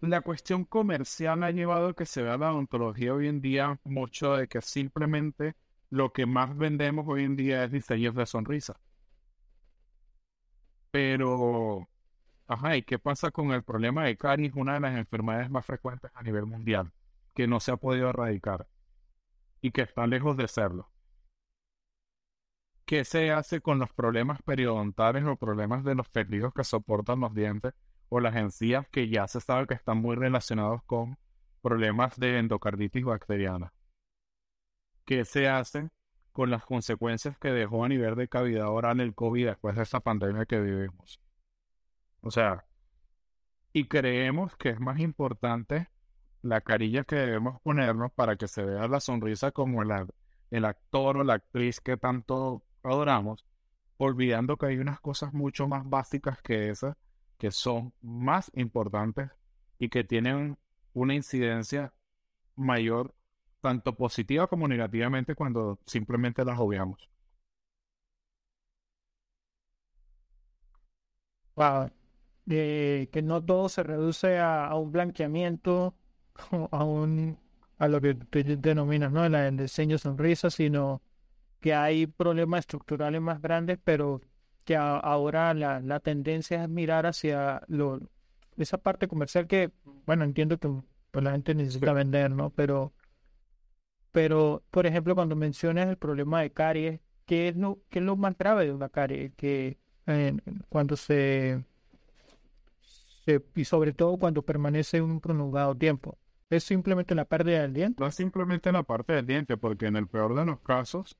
[0.00, 4.36] la cuestión comercial ha llevado a que se vea la odontología hoy en día mucho
[4.36, 5.54] de que simplemente
[5.90, 8.78] lo que más vendemos hoy en día es diseños de sonrisa.
[10.90, 11.88] Pero,
[12.48, 14.54] ajá, ¿y qué pasa con el problema de caries?
[14.54, 16.92] Una de las enfermedades más frecuentes a nivel mundial,
[17.34, 18.66] que no se ha podido erradicar
[19.60, 20.90] y que está lejos de serlo.
[22.84, 27.34] ¿Qué se hace con los problemas periodontales o problemas de los perdidos que soportan los
[27.34, 27.74] dientes
[28.08, 31.18] o las encías que ya se sabe que están muy relacionados con
[31.60, 33.74] problemas de endocarditis bacteriana?
[35.04, 35.90] ¿Qué se hace
[36.32, 40.00] con las consecuencias que dejó a nivel de cavidad oral el COVID después de esta
[40.00, 41.20] pandemia que vivimos?
[42.22, 42.64] O sea,
[43.72, 45.88] y creemos que es más importante
[46.42, 49.90] la carilla que debemos ponernos para que se vea la sonrisa como el,
[50.50, 53.44] el actor o la actriz que tanto adoramos,
[53.98, 56.96] olvidando que hay unas cosas mucho más básicas que esas
[57.38, 59.30] que son más importantes
[59.78, 60.58] y que tienen
[60.92, 61.92] una incidencia
[62.56, 63.14] mayor,
[63.60, 67.08] tanto positiva como negativamente, cuando simplemente las obviamos.
[72.48, 75.94] Que no todo se reduce a, un blanqueamiento,
[76.70, 77.38] a un
[77.78, 79.24] a lo que tú denominas, ¿no?
[79.24, 81.00] El diseño sonrisa, sino
[81.60, 84.20] que hay problemas estructurales más grandes, pero
[84.64, 88.00] que ahora la, la, tendencia es mirar hacia lo,
[88.56, 89.70] esa parte comercial que,
[90.06, 90.68] bueno, entiendo que
[91.10, 92.50] pues, la gente necesita vender, ¿no?
[92.50, 92.92] Pero,
[94.12, 98.16] pero, por ejemplo, cuando mencionas el problema de caries, ¿qué es lo, qué es lo
[98.16, 99.32] más grave de una caries?
[99.36, 99.78] Que
[100.68, 101.62] cuando se,
[103.28, 106.18] se, y sobre todo cuando permanece un prolongado tiempo.
[106.48, 108.00] ¿Es simplemente la pérdida del diente?
[108.00, 111.18] No es simplemente la parte del diente, porque en el peor de los casos,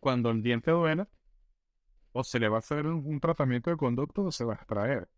[0.00, 1.06] cuando el diente duele,
[2.12, 5.10] o se le va a hacer un, tratamiento de conducto o se va a extraer.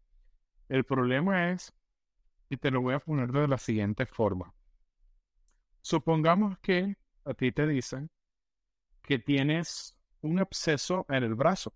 [0.69, 1.73] El problema es,
[2.49, 4.53] y te lo voy a poner de la siguiente forma.
[5.81, 8.11] Supongamos que a ti te dicen
[9.03, 11.73] que tienes un absceso en el brazo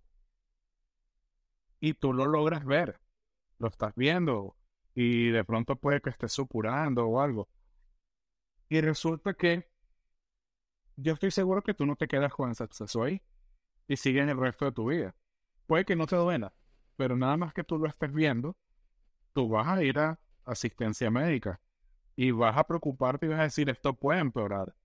[1.79, 2.99] y tú lo logras ver,
[3.65, 4.55] lo estás viendo
[4.93, 7.49] y de pronto puede que estés supurando o algo.
[8.69, 9.69] Y resulta que
[10.95, 13.21] yo estoy seguro que tú no te quedas con ese absceso ahí
[13.87, 15.15] y siguen el resto de tu vida.
[15.65, 16.53] Puede que no te duela,
[16.95, 18.55] pero nada más que tú lo estés viendo,
[19.33, 21.59] tú vas a ir a asistencia médica
[22.15, 24.75] y vas a preocuparte y vas a decir esto puede empeorar.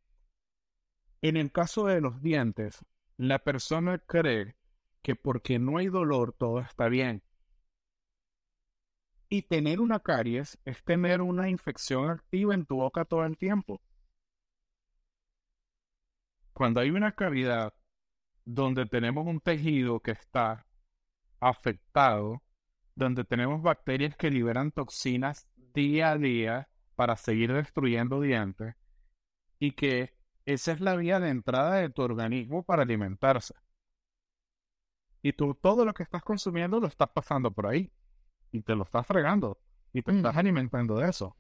[1.21, 2.85] En el caso de los dientes,
[3.19, 4.57] la persona cree
[5.03, 7.23] que porque no hay dolor todo está bien.
[9.33, 13.81] Y tener una caries es tener una infección activa en tu boca todo el tiempo.
[16.53, 17.73] Cuando hay una cavidad
[18.45, 20.67] donde tenemos un tejido que está
[21.39, 22.43] afectado,
[22.97, 28.75] donde tenemos bacterias que liberan toxinas día a día para seguir destruyendo dientes
[29.61, 30.13] y que
[30.45, 33.55] esa es la vía de entrada de tu organismo para alimentarse.
[35.23, 37.93] Y tú todo lo que estás consumiendo lo estás pasando por ahí.
[38.53, 39.59] Y te lo estás fregando.
[39.93, 40.17] Y te Mm.
[40.19, 41.37] estás alimentando de eso.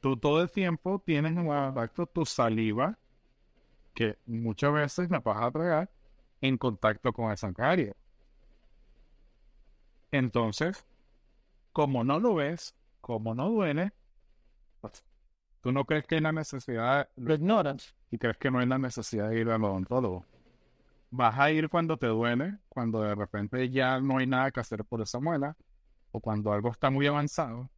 [0.00, 2.98] Tú todo el tiempo tienes en contacto tu saliva,
[3.94, 5.90] que muchas veces la vas a tragar,
[6.40, 7.94] en contacto con esa carie.
[10.10, 10.84] Entonces,
[11.72, 13.92] como no lo ves, como no duele,
[14.80, 15.04] pues,
[15.60, 17.94] tú no crees que hay la necesidad, Lo ignoras.
[18.10, 20.24] y crees que no hay la necesidad de ir al odontólogo.
[21.10, 24.84] Vas a ir cuando te duele, cuando de repente ya no hay nada que hacer
[24.84, 25.56] por esa muela,
[26.12, 27.70] o cuando algo está muy avanzado,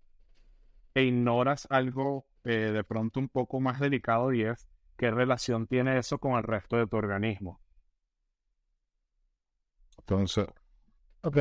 [0.94, 4.66] e ignoras algo eh, de pronto un poco más delicado y es
[4.96, 7.60] qué relación tiene eso con el resto de tu organismo.
[9.98, 10.46] Entonces,
[11.22, 11.36] Ok.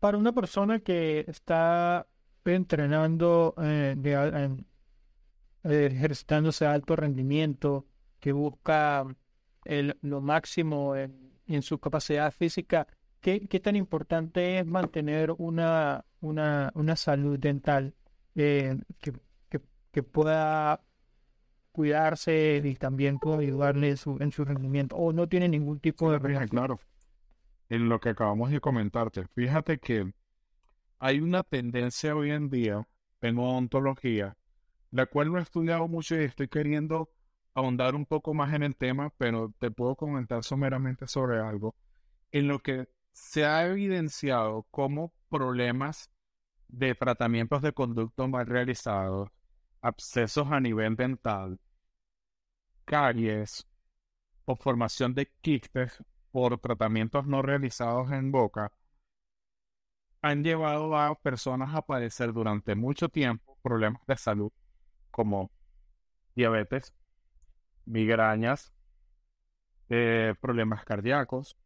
[0.00, 2.06] Para una persona que está
[2.44, 4.66] entrenando, eh, de al- en-
[5.64, 7.86] eh, ejercitándose a alto rendimiento,
[8.20, 9.06] que busca
[9.64, 12.86] el, lo máximo en, en su capacidad física,
[13.20, 17.94] ¿qué, qué tan importante es mantener una, una, una salud dental
[18.34, 19.12] eh, que,
[19.48, 19.60] que,
[19.90, 20.80] que pueda
[21.72, 24.96] cuidarse y también pueda ayudarle en su, en su rendimiento?
[24.96, 26.48] ¿O no tiene ningún tipo de relación?
[26.48, 26.80] claro,
[27.68, 30.12] en lo que acabamos de comentarte, fíjate que
[30.98, 32.86] hay una tendencia hoy en día
[33.22, 34.36] en odontología,
[34.90, 37.08] la cual no he estudiado mucho y estoy queriendo
[37.54, 41.74] ahondar un poco más en el tema, pero te puedo comentar someramente sobre algo,
[42.30, 46.10] en lo que se ha evidenciado como problemas
[46.68, 49.28] de tratamientos de conducto mal realizados,
[49.82, 51.58] abscesos a nivel dental,
[52.84, 53.66] caries
[54.44, 58.72] o formación de quistes por tratamientos no realizados en boca
[60.22, 64.52] han llevado a personas a padecer durante mucho tiempo problemas de salud
[65.10, 65.50] como
[66.34, 66.94] diabetes,
[67.84, 68.72] migrañas,
[69.88, 71.56] eh, problemas cardíacos,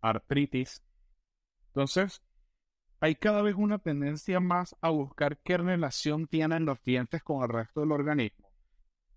[0.00, 0.82] artritis.
[1.68, 2.22] Entonces,
[3.00, 7.48] hay cada vez una tendencia más a buscar qué relación tienen los dientes con el
[7.48, 8.50] resto del organismo.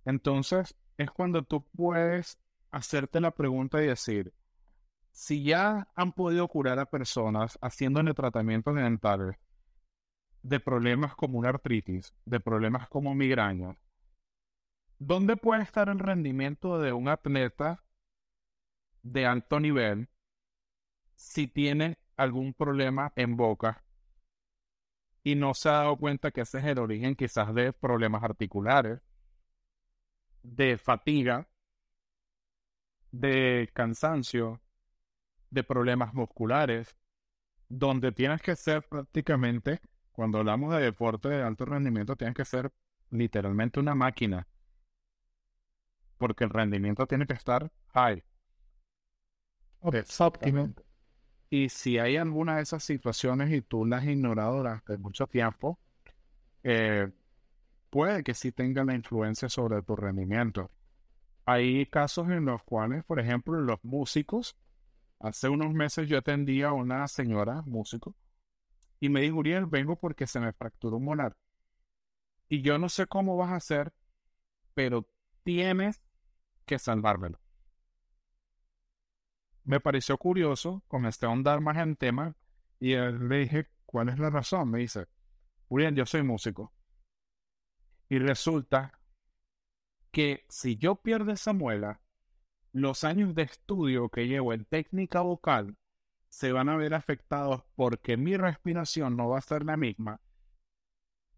[0.05, 2.39] Entonces, es cuando tú puedes
[2.71, 4.33] hacerte la pregunta y decir,
[5.11, 9.37] si ya han podido curar a personas haciéndole tratamientos dentales
[10.41, 13.77] de problemas como una artritis, de problemas como migraña,
[15.07, 17.83] ¿dónde puede estar el rendimiento de un atleta
[19.01, 20.09] de alto nivel
[21.15, 23.83] si tiene algún problema en boca
[25.23, 29.01] y no se ha dado cuenta que ese es el origen quizás de problemas articulares,
[30.41, 31.47] de fatiga,
[33.11, 34.61] de cansancio,
[35.49, 36.97] de problemas musculares,
[37.69, 39.81] donde tienes que ser prácticamente,
[40.11, 42.73] cuando hablamos de deporte de alto rendimiento, tienes que ser
[43.09, 44.47] literalmente una máquina,
[46.23, 48.23] porque el rendimiento tiene que estar high.
[49.91, 50.73] Es óptimo.
[51.49, 55.77] Y si hay alguna de esas situaciones y tú las has ignorado durante mucho tiempo,
[56.63, 57.11] eh,
[57.89, 60.71] puede que sí tenga la influencia sobre tu rendimiento.
[61.43, 64.55] Hay casos en los cuales, por ejemplo, los músicos,
[65.19, 68.15] hace unos meses yo atendía a una señora músico
[69.01, 71.35] y me dijo, Uriel, vengo porque se me fracturó un molar.
[72.47, 73.91] Y yo no sé cómo vas a hacer,
[74.73, 75.05] pero
[75.43, 76.01] tienes
[76.65, 77.39] que salvármelo.
[79.63, 82.35] Me pareció curioso, comencé a ahondar más en el tema
[82.79, 84.71] y le dije, ¿cuál es la razón?
[84.71, 85.07] Me dice,
[85.69, 86.73] Uriel, yo soy músico.
[88.09, 88.99] Y resulta
[90.11, 92.01] que si yo pierdo esa muela,
[92.73, 95.77] los años de estudio que llevo en técnica vocal
[96.29, 100.19] se van a ver afectados porque mi respiración no va a ser la misma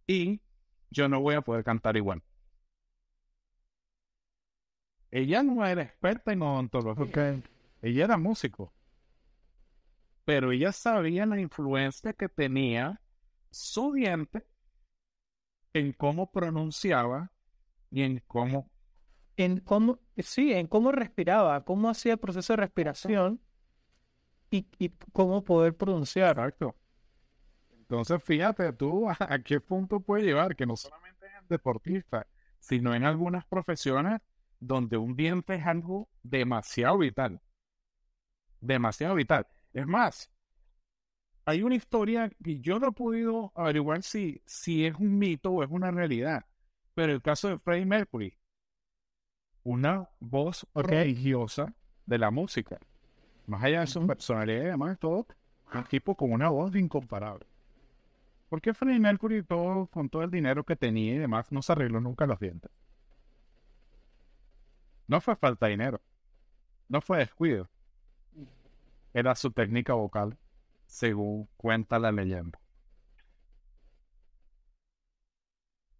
[0.07, 0.41] y
[0.89, 2.23] yo no voy a poder cantar igual.
[5.19, 7.41] Ella no era experta en odontología,
[7.81, 8.73] ella era músico,
[10.25, 13.01] pero ella sabía la influencia que tenía
[13.51, 14.45] su diente
[15.73, 17.31] en cómo pronunciaba
[17.91, 18.71] y en cómo
[19.37, 23.41] En cómo, sí, en cómo respiraba, cómo hacía el proceso de respiración
[24.49, 26.39] y, y cómo poder pronunciar.
[26.39, 26.75] Exacto.
[27.69, 32.27] Entonces, fíjate tú a, a qué punto puede llevar, que no solamente es el deportista,
[32.59, 34.21] sino en algunas profesiones
[34.67, 37.41] donde un diente es algo demasiado vital.
[38.59, 39.47] Demasiado vital.
[39.73, 40.29] Es más,
[41.45, 45.63] hay una historia que yo no he podido averiguar si, si es un mito o
[45.63, 46.45] es una realidad,
[46.93, 48.37] pero el caso de Freddie Mercury,
[49.63, 50.87] una voz Ok.
[50.89, 51.73] prodigiosa
[52.05, 52.79] de la música,
[53.47, 55.27] más allá de su personalidad y demás, todo,
[55.73, 57.47] un tipo con una voz incomparable.
[58.49, 61.71] ¿Por qué Freddie Mercury, todo, con todo el dinero que tenía y demás, no se
[61.73, 62.71] arregló nunca los dientes?
[65.07, 66.01] No fue falta de dinero.
[66.89, 67.69] No fue descuido.
[69.13, 70.37] era su técnica vocal,
[70.87, 72.59] según cuenta la leyenda.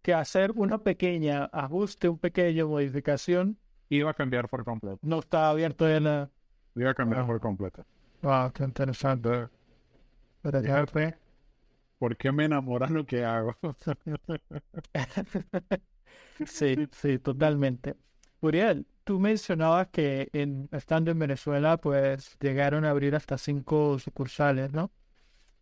[0.01, 3.57] Que hacer una pequeña ajuste, una pequeña modificación,
[3.89, 4.97] Iba a cambiar por completo.
[5.03, 6.29] no está abierto en la...
[6.75, 7.27] Iba a cambiar Ah.
[7.27, 7.85] por completo.
[8.21, 9.47] Wow, qué interesante.
[10.41, 11.15] Pero ya fue.
[11.99, 13.55] ¿Por qué me enamora lo que hago?
[16.45, 17.95] Sí, sí, totalmente.
[18.41, 24.73] Uriel, tú mencionabas que en, estando en Venezuela, pues llegaron a abrir hasta cinco sucursales,
[24.73, 24.91] ¿no?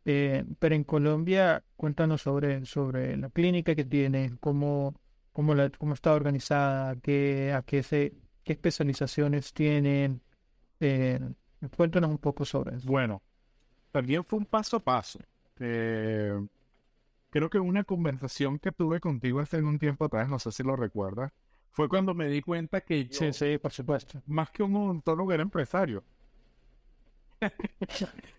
[0.06, 4.96] Eh, pero en Colombia, cuéntanos sobre, sobre la clínica que tienen, cómo,
[5.32, 5.54] cómo,
[5.94, 10.22] está organizada, qué, qué especializaciones tienen.
[10.80, 11.20] Eh,
[11.76, 12.88] cuéntanos un poco sobre eso.
[12.88, 13.22] Bueno,
[13.91, 15.20] también fue un paso a paso.
[15.60, 16.34] Eh,
[17.30, 20.76] creo que una conversación que tuve contigo hace un tiempo atrás, no sé si lo
[20.76, 21.32] recuerdas,
[21.74, 24.21] fue cuando me di cuenta que yo, Sí, sí, por supuesto.
[24.28, 26.03] más que un odontólogo, era empresario.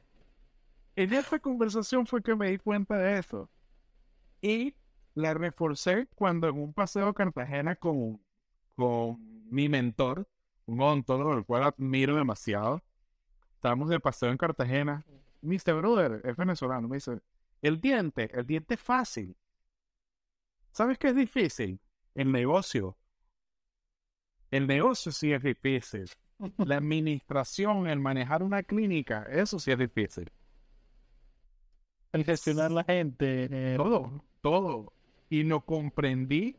[0.97, 3.51] En esa conversación fue que me di cuenta de eso.
[4.41, 4.77] Y
[5.15, 8.21] la reforcé cuando en un paseo a Cartagena con,
[8.77, 9.19] con
[9.51, 10.29] mi mentor,
[10.67, 12.81] un odontólogo al cual admiro demasiado.
[13.57, 15.05] Estábamos de paseo en Cartagena.
[15.43, 16.87] Dice, brother, es venezolano.
[16.87, 17.19] Me dice,
[17.61, 19.37] el diente, el diente es fácil.
[20.71, 21.81] ¿Sabes qué es difícil?
[22.15, 22.97] El negocio.
[24.55, 26.05] El negocio sí es difícil.
[26.59, 30.31] La administración, el manejar una clínica, eso sí es difícil.
[32.13, 33.49] El gestionar la gente.
[33.51, 34.93] eh, Todo, todo.
[35.29, 36.57] Y lo comprendí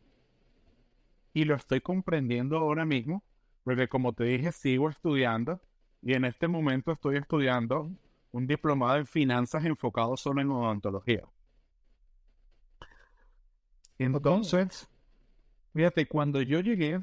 [1.34, 3.22] y lo estoy comprendiendo ahora mismo,
[3.64, 5.60] porque como te dije, sigo estudiando
[6.02, 7.90] y en este momento estoy estudiando
[8.32, 11.22] un diplomado en finanzas enfocado solo en odontología.
[13.98, 14.88] Entonces,
[15.74, 17.02] fíjate, cuando yo llegué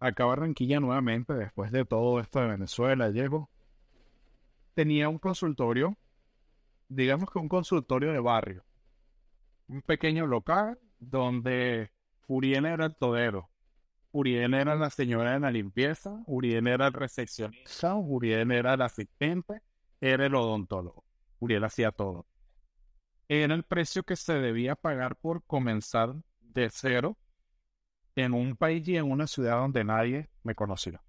[0.00, 3.48] acá Barranquilla nuevamente, después de todo esto de Venezuela, llego,
[4.74, 5.96] tenía un consultorio,
[6.88, 8.64] digamos que un consultorio de barrio
[9.70, 11.92] un pequeño local donde
[12.26, 13.50] Uriel era el todero.
[14.12, 19.62] Uriel era la señora de la limpieza, Uriel era el recepcionista, Uriel era el asistente,
[20.00, 21.04] era el odontólogo.
[21.38, 22.26] Uriel hacía todo.
[23.28, 27.16] Era el precio que se debía pagar por comenzar de cero
[28.20, 31.02] en un país y en una ciudad donde nadie me conocía.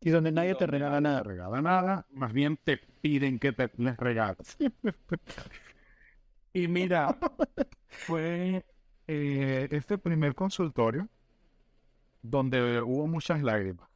[0.00, 1.22] Y donde nadie te regala te nada.
[1.22, 4.56] regala nada, más bien te piden que te les regales.
[6.52, 7.16] y mira,
[7.88, 8.64] fue
[9.06, 11.08] eh, este primer consultorio
[12.22, 13.88] donde hubo muchas lágrimas.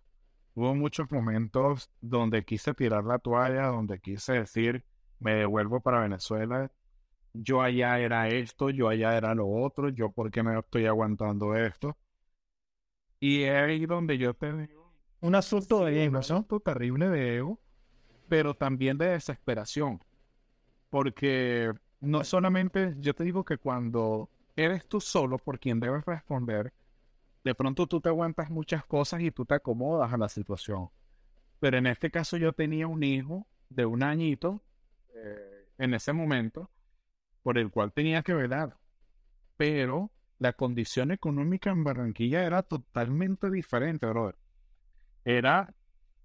[0.55, 4.85] Hubo muchos momentos donde quise tirar la toalla, donde quise decir,
[5.21, 6.71] me devuelvo para Venezuela.
[7.43, 11.55] Yo allá era esto, yo allá era lo otro, yo por qué me estoy aguantando
[11.57, 11.97] esto.
[13.21, 17.37] Y es ahí donde yo te digo, Un asunto de Sí, un asunto terrible de
[17.39, 17.59] ego,
[18.29, 20.01] pero también de desesperación.
[20.91, 26.73] Porque no solamente, yo te digo que cuando eres tú solo por quien debes responder,
[27.45, 30.91] de pronto tú te aguantas muchas cosas y tú te acomodas a la situación.
[31.61, 34.63] Pero en este caso yo tenía un hijo de un añito
[35.15, 36.71] eh, en ese momento
[37.43, 38.77] por el cual tenía que velar.
[39.57, 44.37] Pero la condición económica en Barranquilla era totalmente diferente, brother
[45.29, 45.75] era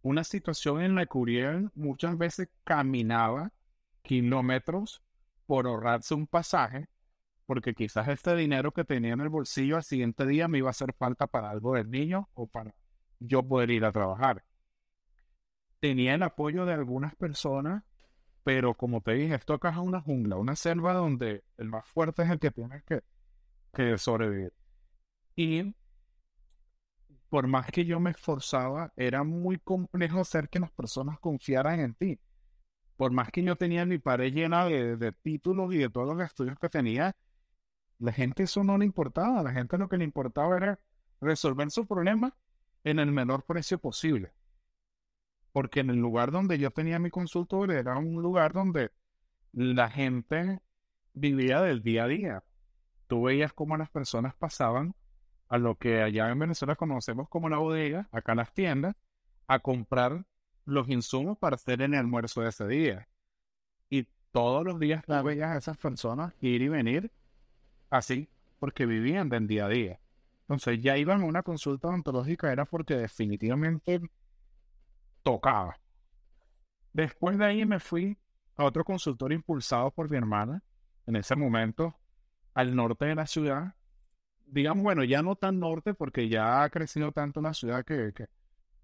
[0.02, 3.52] una situación en la que Uriel muchas veces caminaba
[4.02, 5.04] kilómetros
[5.46, 6.88] por ahorrarse un pasaje,
[7.46, 10.72] porque quizás este dinero que tenía en el bolsillo al siguiente día me iba a
[10.72, 12.74] hacer falta para algo del niño o para
[13.20, 14.46] yo poder ir a trabajar.
[15.82, 17.84] Tenía el apoyo de algunas personas,
[18.44, 22.24] pero como te dije, esto acá es una jungla, una selva donde el más fuerte
[22.24, 23.02] es el que tiene que,
[23.74, 24.54] que sobrevivir.
[25.36, 25.76] Y
[27.30, 31.94] por más que yo me esforzaba, era muy complejo hacer que las personas confiaran en
[31.96, 32.20] ti.
[32.98, 36.26] Por más que yo tenía mi pared llena de, de títulos y de todos los
[36.26, 37.16] estudios que tenía,
[37.98, 39.42] la gente eso no le importaba.
[39.42, 40.80] La gente lo que le importaba era
[41.22, 42.36] resolver su problema
[42.84, 44.34] en el menor precio posible.
[45.54, 48.92] Porque en el lugar donde yo tenía mi consultorio era un lugar donde
[49.54, 50.60] la gente
[51.14, 52.44] vivía del día a día.
[53.08, 54.96] Tú veías cómo las personas pasaban
[55.48, 58.96] a lo que allá en Venezuela conocemos como la bodega, acá las tiendas,
[59.48, 60.26] a comprar
[60.66, 63.08] los insumos para hacer el almuerzo de ese día.
[63.90, 67.12] Y todos los días tú veías a esas personas ir y venir
[67.92, 68.30] así,
[68.60, 70.00] porque vivían del día a día.
[70.42, 74.02] Entonces ya iban a una consulta odontológica, era porque definitivamente
[75.24, 75.80] tocaba.
[76.94, 78.18] Después de ahí me fui
[78.56, 80.64] a otro consultorio impulsado por mi hermana,
[81.08, 81.96] en ese momento,
[82.54, 83.76] al norte de la ciudad,
[84.46, 88.14] digamos, bueno, ya no tan norte porque ya ha crecido tanto la ciudad que,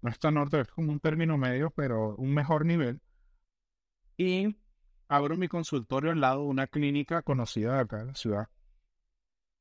[0.02, 3.00] no es tan norte, es como un término medio, pero un mejor nivel.
[4.16, 4.56] Y
[5.08, 8.48] abro mi consultorio al lado de una clínica conocida de acá en la ciudad.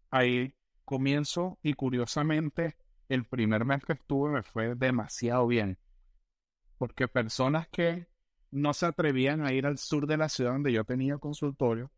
[0.09, 0.53] Ahí
[0.85, 2.77] comienzo y curiosamente
[3.09, 5.77] el primer mes que estuve me fue demasiado bien.
[6.79, 8.07] Porque personas que
[8.49, 11.91] no se atrevían a ir al sur de la ciudad donde yo tenía consultorio,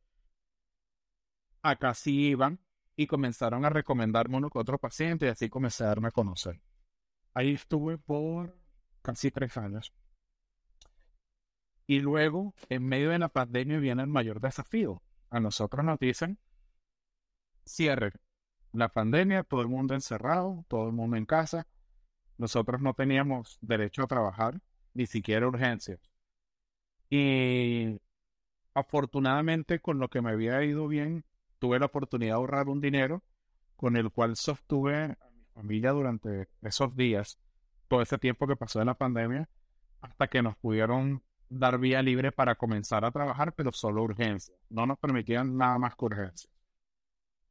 [1.61, 2.59] acá sí iban
[2.95, 6.61] y comenzaron a recomendarme uno con otro paciente y así comencé a darme a conocer.
[7.33, 8.57] Ahí estuve por
[9.01, 9.93] casi tres años.
[11.87, 15.01] Y luego, en medio de la pandemia, viene el mayor desafío.
[15.29, 16.39] A nosotros nos dicen,
[17.65, 18.13] cierre
[18.73, 21.67] la pandemia, todo el mundo encerrado, todo el mundo en casa.
[22.37, 24.61] Nosotros no teníamos derecho a trabajar,
[24.93, 25.99] ni siquiera urgencias.
[27.09, 27.99] Y
[28.73, 31.25] afortunadamente, con lo que me había ido bien,
[31.59, 33.23] tuve la oportunidad de ahorrar un dinero
[33.75, 37.39] con el cual sostuve a mi familia durante esos días,
[37.87, 39.49] todo ese tiempo que pasó de la pandemia,
[40.01, 44.55] hasta que nos pudieron dar vía libre para comenzar a trabajar, pero solo urgencia.
[44.69, 46.49] No nos permitían nada más que urgencia.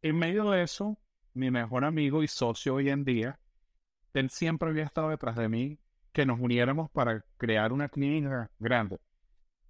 [0.03, 0.99] En medio de eso,
[1.35, 3.39] mi mejor amigo y socio hoy en día,
[4.15, 5.79] él siempre había estado detrás de mí
[6.13, 8.99] que nos uniéramos para crear una clínica grande.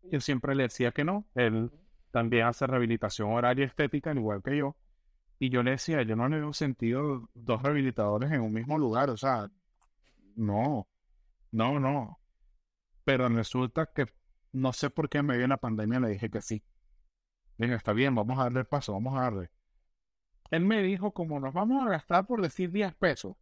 [0.03, 1.27] Yo siempre le decía que no.
[1.35, 1.71] Él
[2.11, 4.77] también hace rehabilitación horaria estética, al igual que yo.
[5.39, 9.11] Y yo le decía, yo no le veo sentido dos rehabilitadores en un mismo lugar.
[9.11, 9.51] O sea,
[10.37, 10.87] no,
[11.53, 12.21] no, no.
[13.05, 14.07] Pero resulta que
[14.53, 16.63] no sé por qué en medio de la pandemia le dije que sí.
[17.57, 19.51] Dije, está bien, vamos a darle el paso, vamos a darle.
[20.51, 23.37] Él me dijo, como nos vamos a gastar por decir 10 pesos,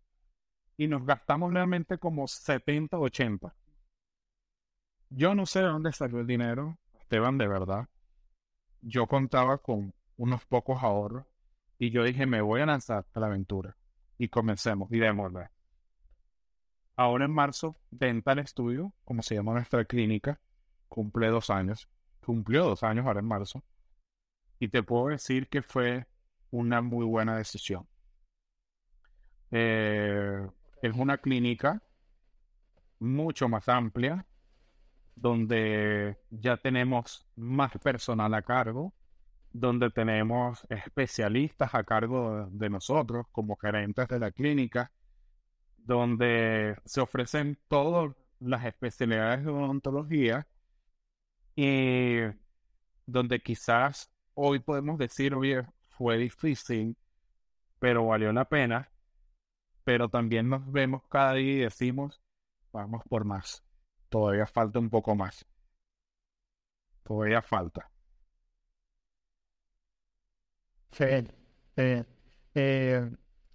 [0.78, 3.54] y nos gastamos realmente como 70, 80.
[5.10, 7.88] Yo no sé de dónde salió el dinero, Esteban, de verdad
[8.82, 11.26] yo contaba con unos pocos ahorros
[11.78, 13.76] y yo dije, me voy a lanzar a la aventura.
[14.18, 15.50] Y comencemos y démosle.
[16.96, 20.40] Ahora en marzo, Dental Studio, como se llama nuestra clínica,
[20.88, 21.88] cumple dos años.
[22.20, 23.62] Cumplió dos años ahora en marzo.
[24.58, 26.06] Y te puedo decir que fue
[26.50, 27.86] una muy buena decisión.
[29.52, 30.44] Eh,
[30.82, 31.82] es una clínica
[32.98, 34.26] mucho más amplia,
[35.14, 38.94] donde ya tenemos más personal a cargo,
[39.52, 44.92] donde tenemos especialistas a cargo de nosotros como gerentes de la clínica,
[45.76, 50.46] donde se ofrecen todas las especialidades de odontología
[51.56, 52.18] y
[53.06, 56.96] donde quizás hoy podemos decir, oye, fue difícil,
[57.80, 58.90] pero valió la pena,
[59.88, 62.20] pero también nos vemos cada día y decimos,
[62.72, 63.64] vamos por más
[64.10, 65.46] todavía falta un poco más.
[67.02, 67.90] Todavía falta.
[70.92, 71.04] Sí,
[71.76, 73.10] eh,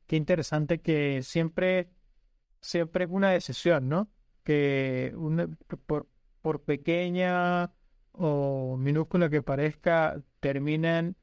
[0.07, 1.91] qué interesante que siempre,
[2.61, 4.09] siempre es una decisión, ¿no?
[4.43, 5.13] Que
[5.85, 7.71] por, pequeña
[8.11, 11.15] o minúscula que parezca, terminan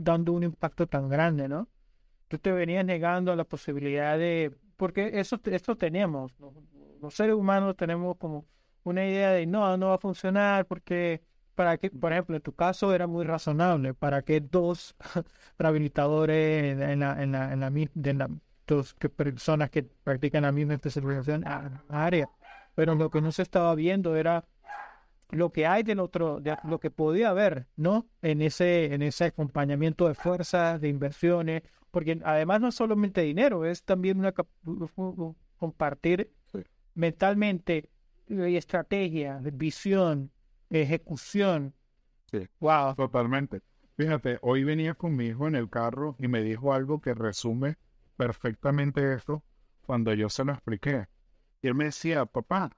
[0.00, 1.70] dando un impacto tan grande, ¿no?
[2.28, 6.32] Tú te venías negando la posibilidad de, porque eso, eso tenemos,
[7.00, 8.46] los seres humanos tenemos como
[8.84, 11.22] una idea de no, no va a funcionar porque
[11.54, 14.94] para que, por ejemplo, en tu caso era muy razonable, para que dos
[15.58, 18.30] rehabilitadores en la, en la, en la, de la
[18.68, 21.44] dos personas que practican la misma especialización
[21.88, 22.28] área,
[22.74, 24.44] pero lo que no se estaba viendo era
[25.30, 28.06] lo que hay del otro, de, lo que podía haber, ¿no?
[28.22, 33.64] En ese, en ese acompañamiento de fuerzas, de inversiones, porque además no es solamente dinero,
[33.64, 34.34] es también una
[35.56, 36.32] compartir
[36.94, 37.90] mentalmente
[38.28, 40.30] hay estrategia, visión,
[40.68, 41.74] ejecución.
[42.30, 42.94] Sí, wow.
[42.94, 43.62] Totalmente.
[43.96, 47.76] Fíjate, hoy venía con mi hijo en el carro y me dijo algo que resume
[48.16, 49.42] perfectamente esto
[49.86, 51.06] cuando yo se lo expliqué.
[51.62, 52.70] Y él me decía, papá,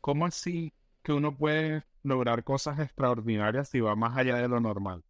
[0.00, 0.72] ¿cómo así
[1.02, 5.04] que uno puede lograr cosas extraordinarias si va más allá de lo normal?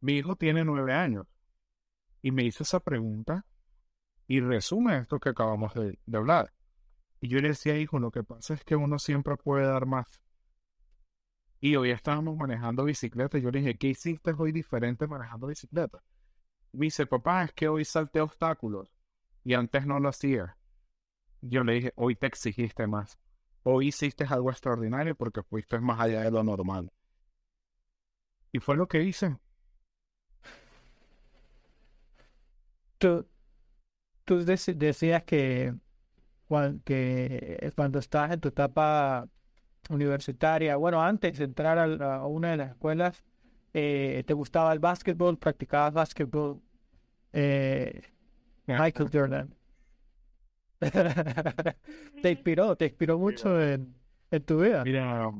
[0.00, 1.26] Mi hijo tiene nueve años
[2.22, 3.46] y me hizo esa pregunta
[4.26, 6.52] y resume esto que acabamos de hablar.
[7.20, 10.20] Y yo le decía, hijo, lo que pasa es que uno siempre puede dar más.
[11.60, 13.36] Y hoy estábamos manejando bicicleta.
[13.36, 16.02] Y yo le dije, ¿qué hiciste hoy diferente manejando bicicleta?
[16.72, 18.88] Me dice, papá, es que hoy salté obstáculos.
[19.44, 20.56] Y antes no lo hacía.
[21.42, 23.18] Yo le dije, hoy te exigiste más.
[23.62, 26.90] Hoy hiciste algo extraordinario porque fuiste más allá de lo normal.
[28.52, 29.36] Y fue lo que hice.
[33.00, 33.26] Tú,
[34.26, 35.74] tú decías que
[36.46, 39.26] cuando, que cuando estás en tu etapa
[39.88, 43.24] universitaria, bueno, antes de entrar a, una de las escuelas,
[43.72, 46.60] eh, te gustaba el básquetbol, practicabas básquetbol.
[47.32, 48.02] Eh,
[48.66, 49.54] Michael Jordan.
[52.22, 53.94] te inspiró, te inspiró mucho en,
[54.30, 54.84] en tu vida.
[54.84, 55.30] Mira,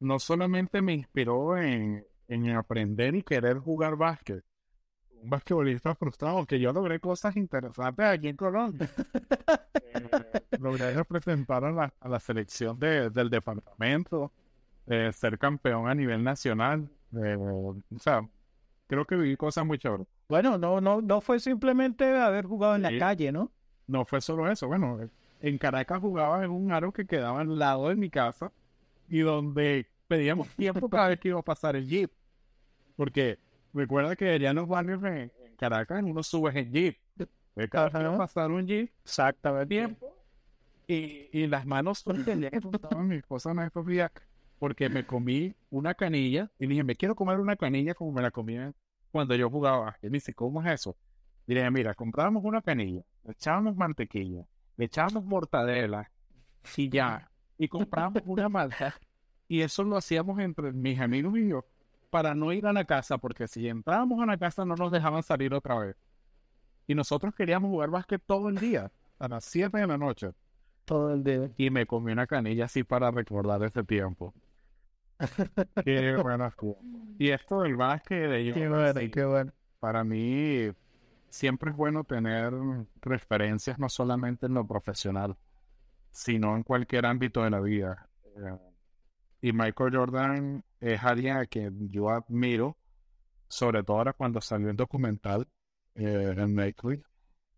[0.00, 4.44] no solamente me inspiró en, en aprender y querer jugar básquet,
[5.22, 8.88] un basquetbolista frustrado, que yo logré cosas interesantes aquí en Colombia.
[9.92, 14.30] Eh, logré representar a la, a la selección de, del departamento,
[14.86, 16.88] eh, ser campeón a nivel nacional.
[17.16, 18.28] eh, o sea,
[18.86, 20.06] creo que viví cosas muy chéveres.
[20.28, 23.50] Bueno, no, no, no fue simplemente haber jugado en la calle, ¿no?
[23.88, 25.00] No fue solo eso, bueno,
[25.40, 28.52] en Caracas jugaba en un aro que quedaba al lado de mi casa
[29.08, 32.12] y donde pedíamos tiempo cada vez que iba a pasar el jeep.
[32.94, 33.38] Porque
[33.72, 36.98] recuerda que allá en los barrios en, en Caracas uno sube en jeep.
[37.70, 39.66] Cada vez pasar un jeep, Exactamente.
[39.74, 40.16] tiempo
[40.86, 44.10] y, y las manos estaban mi esposa estos días
[44.58, 48.30] porque me comí una canilla y dije, me quiero comer una canilla como me la
[48.30, 48.72] comía
[49.10, 49.96] cuando yo jugaba.
[50.02, 50.96] Y me dice, ¿cómo es eso?
[51.46, 54.44] Y dije, mira, comprábamos una canilla, le echábamos mantequilla,
[54.76, 56.10] le echábamos mortadela
[56.76, 58.94] y ya, y compramos una madera.
[59.48, 61.64] Y eso lo hacíamos entre mis amigos y yo
[62.10, 65.22] para no ir a la casa, porque si entrábamos a la casa no nos dejaban
[65.22, 65.96] salir otra vez.
[66.86, 70.32] Y nosotros queríamos jugar básquet todo el día, a las 7 de la noche.
[70.84, 71.50] Todo el día.
[71.56, 74.34] Y me comí una canilla así para recordar ese tiempo.
[75.84, 76.78] Qué buena estuvo.
[77.18, 79.52] Y esto del básquet, de yo, Qué bueno, sí, qué bueno.
[79.78, 80.70] para mí
[81.28, 82.52] siempre es bueno tener
[83.02, 85.36] referencias no solamente en lo profesional,
[86.10, 88.08] sino en cualquier ámbito de la vida.
[88.36, 88.69] Eh,
[89.40, 92.76] y Michael Jordan es alguien a quien yo admiro,
[93.48, 95.48] sobre todo ahora cuando salió el documental
[95.94, 97.04] eh, en Netflix,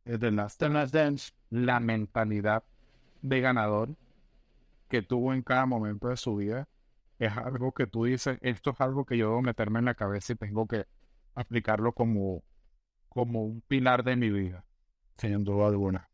[0.04, 1.32] eh, The Last The Last Dance.
[1.50, 2.64] la mentalidad
[3.20, 3.96] de ganador
[4.88, 6.68] que tuvo en cada momento de su vida
[7.18, 10.32] es algo que tú dices, esto es algo que yo debo meterme en la cabeza
[10.32, 10.86] y tengo que
[11.34, 12.42] aplicarlo como,
[13.08, 14.64] como un pilar de mi vida,
[15.16, 16.08] sin duda alguna.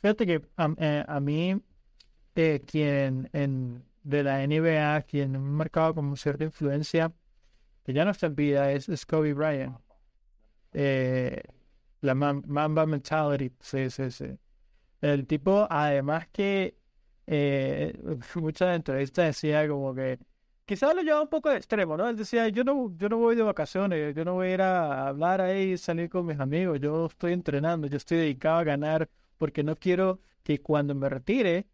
[0.00, 0.42] Fíjate que
[0.78, 1.62] eh, a mí,
[2.34, 7.12] eh, quien en, de la NBA, quien me ha marcado como cierta influencia,
[7.84, 9.78] que ya no está en vida, es, es Kobe Bryant.
[10.72, 11.42] Eh,
[12.00, 14.26] la Mamba Mentality, sí, sí, sí.
[15.00, 16.76] El tipo, además que
[17.26, 17.94] eh,
[18.36, 20.18] muchas entrevistas decía como que
[20.64, 22.08] quizás lo llevaba un poco de extremo, ¿no?
[22.08, 25.08] Él decía, yo no, yo no voy de vacaciones, yo no voy a ir a
[25.08, 29.08] hablar ahí y salir con mis amigos, yo estoy entrenando, yo estoy dedicado a ganar
[29.38, 31.66] porque no quiero que cuando me retire,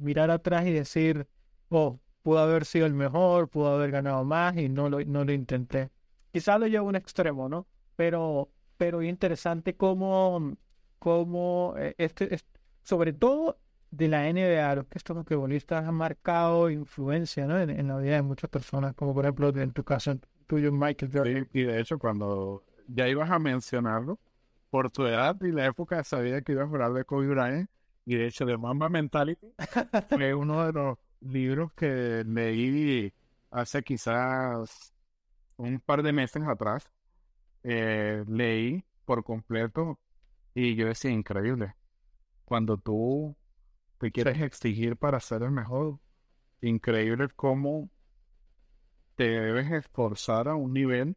[0.00, 1.26] mirar atrás y decir,
[1.68, 5.32] oh, pudo haber sido el mejor, pudo haber ganado más y no lo, no lo
[5.32, 5.90] intenté.
[6.32, 7.66] Quizás lo llevo a un extremo, ¿no?
[7.96, 10.56] Pero, pero interesante cómo,
[10.98, 12.44] cómo eh, este, es-
[12.82, 13.58] sobre todo
[13.90, 17.58] de la NBA, los que estos basquetbolistas han marcado influencia, ¿no?
[17.58, 20.16] En, en la vida de muchas personas, como por ejemplo en tu caso,
[20.46, 21.48] tuyo, Michael Jordan.
[21.52, 24.18] Sí, y de hecho, cuando ya ibas a mencionarlo,
[24.70, 27.68] por tu edad y la época sabía que ibas a hablar de Kobe Bryant,
[28.10, 29.54] y de hecho, de Mamba Mentality
[30.08, 33.14] fue uno de los libros que leí
[33.52, 34.92] hace quizás
[35.56, 36.90] un par de meses atrás.
[37.62, 40.00] Eh, leí por completo
[40.54, 41.76] y yo decía, increíble.
[42.44, 43.36] Cuando tú
[43.98, 46.00] te quieres exigir para ser el mejor,
[46.62, 47.90] increíble cómo
[49.14, 51.16] te debes esforzar a un nivel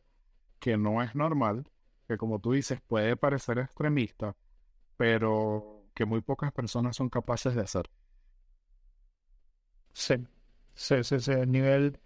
[0.59, 1.65] que no es normal,
[2.07, 4.35] que como tú dices puede parecer extremista,
[4.95, 7.89] pero que muy pocas personas son capaces de hacer.
[9.93, 10.15] Sí,
[10.75, 11.99] sí, sí, sí, el nivel,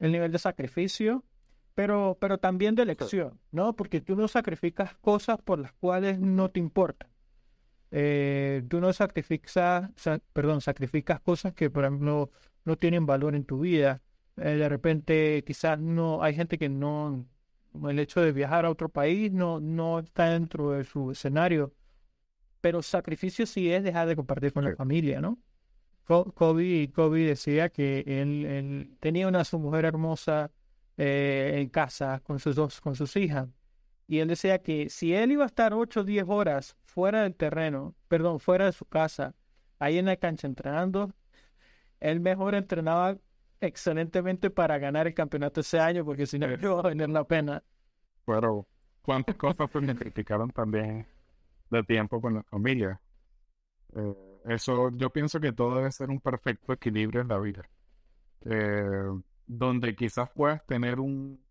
[0.00, 1.24] el nivel de sacrificio,
[1.74, 3.76] pero, pero también de elección, ¿no?
[3.76, 7.10] Porque tú no sacrificas cosas por las cuales no te importan.
[7.92, 12.30] Eh, tú no sacrificas, sa- perdón, sacrificas cosas que, por ejemplo,
[12.64, 14.02] no tienen valor en tu vida.
[14.36, 17.26] Eh, de repente, quizás no, hay gente que no,
[17.88, 21.74] el hecho de viajar a otro país no, no está dentro de su escenario,
[22.60, 25.38] pero sacrificio sí es dejar de compartir con la familia, ¿no?
[26.34, 30.50] Kobe, Kobe decía que él, él tenía una su mujer hermosa
[30.96, 33.48] eh, en casa con sus dos, con sus hijas.
[34.08, 37.36] Y él decía que si él iba a estar 8 o 10 horas fuera del
[37.36, 39.36] terreno, perdón, fuera de su casa,
[39.78, 41.12] ahí en la cancha entrenando,
[42.00, 43.16] él mejor entrenaba
[43.60, 47.62] excelentemente para ganar el campeonato ese año, porque si no, iba a valer la pena.
[48.24, 48.66] Pero
[49.02, 51.06] cuántas cosas me criticaron también
[51.70, 53.00] de tiempo con la familia.
[53.94, 54.14] Eh,
[54.46, 57.68] eso, yo pienso que todo debe ser un perfecto equilibrio en la vida.
[58.44, 59.04] Eh,
[59.46, 61.44] donde quizás puedas tener un,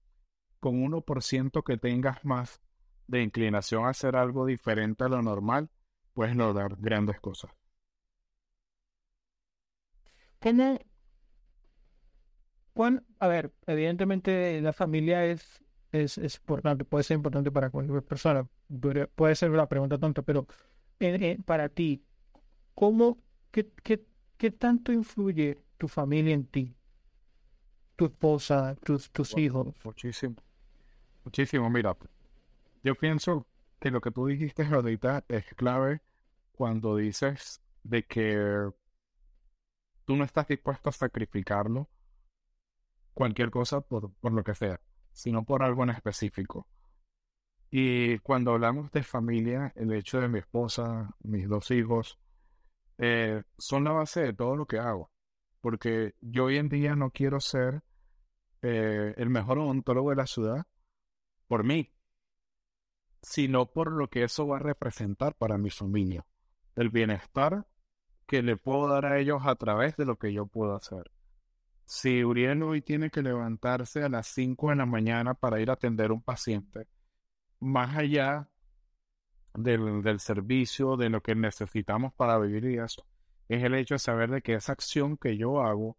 [0.60, 2.62] con 1% que tengas más
[3.08, 5.70] de inclinación a hacer algo diferente a lo normal,
[6.14, 7.52] puedes lograr grandes cosas.
[12.74, 18.04] Cuán- a ver, evidentemente la familia es es, es importante, puede ser importante para cualquier
[18.04, 18.48] persona.
[19.16, 20.48] Puede ser una pregunta tonta, pero
[21.46, 22.04] para ti,
[22.76, 23.18] ¿cómo,
[23.52, 24.06] qué, qué,
[24.38, 26.76] qué tanto influye tu familia en ti?
[27.96, 29.68] Tu esposa, tus, tus hijos.
[29.84, 30.36] Muchísimo.
[31.24, 31.96] Muchísimo, mira.
[32.84, 33.46] Yo pienso
[33.80, 36.02] que lo que tú dijiste ahorita es clave
[36.54, 38.70] cuando dices de que
[40.06, 41.88] tú no estás dispuesto a sacrificarlo
[43.14, 44.80] cualquier cosa por, por lo que sea,
[45.12, 46.68] sino por algo en específico.
[47.72, 52.20] Y cuando hablamos de familia, el hecho de mi esposa, mis dos hijos,
[52.98, 55.12] eh, son la base de todo lo que hago.
[55.62, 57.84] Porque yo hoy en día no quiero ser
[58.62, 60.66] eh, el mejor odontólogo de la ciudad
[61.48, 61.92] por mí,
[63.22, 66.26] sino por lo que eso va a representar para mi familia.
[66.76, 67.68] El bienestar
[68.26, 71.12] que le puedo dar a ellos a través de lo que yo puedo hacer.
[71.90, 75.74] Si Uriel hoy tiene que levantarse a las 5 de la mañana para ir a
[75.74, 76.88] atender un paciente,
[77.60, 78.48] más allá
[79.56, 83.08] del, del, servicio, de lo que necesitamos para vivir y eso,
[83.48, 85.98] es el hecho de saber de que esa acción que yo hago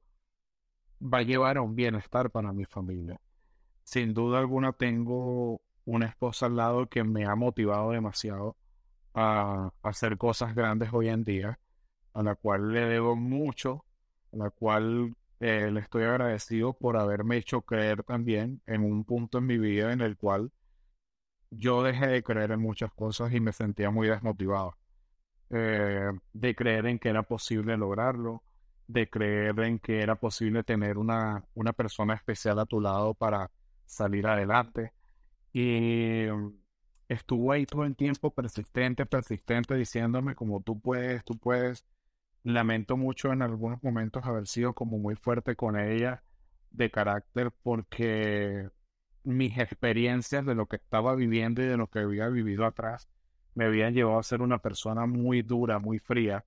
[1.02, 3.20] va a llevar a un bienestar para mi familia.
[3.82, 8.56] Sin duda alguna tengo una esposa al lado que me ha motivado demasiado
[9.12, 11.58] a, hacer cosas grandes hoy en día,
[12.14, 13.84] a la cual le debo mucho,
[14.32, 19.38] a la cual eh, le estoy agradecido por haberme hecho creer también en un punto
[19.38, 20.52] en mi vida en el cual
[21.50, 24.76] yo dejé de creer en muchas cosas y me sentía muy desmotivado.
[25.50, 28.42] Eh, de creer en que era posible lograrlo,
[28.86, 33.50] de creer en que era posible tener una, una persona especial a tu lado para
[33.86, 34.92] salir adelante.
[35.52, 36.26] Y
[37.08, 41.84] estuvo ahí todo el tiempo persistente, persistente, diciéndome como tú puedes, tú puedes.
[42.42, 46.22] Lamento mucho en algunos momentos haber sido como muy fuerte con ella
[46.70, 48.68] de carácter porque
[49.24, 53.08] mis experiencias de lo que estaba viviendo y de lo que había vivido atrás
[53.54, 56.44] me habían llevado a ser una persona muy dura, muy fría.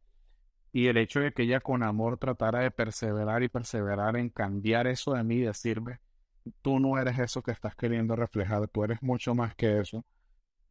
[0.72, 4.88] Y el hecho de que ella con amor tratara de perseverar y perseverar en cambiar
[4.88, 6.00] eso de mí y decirme,
[6.62, 10.04] tú no eres eso que estás queriendo reflejar, tú eres mucho más que eso.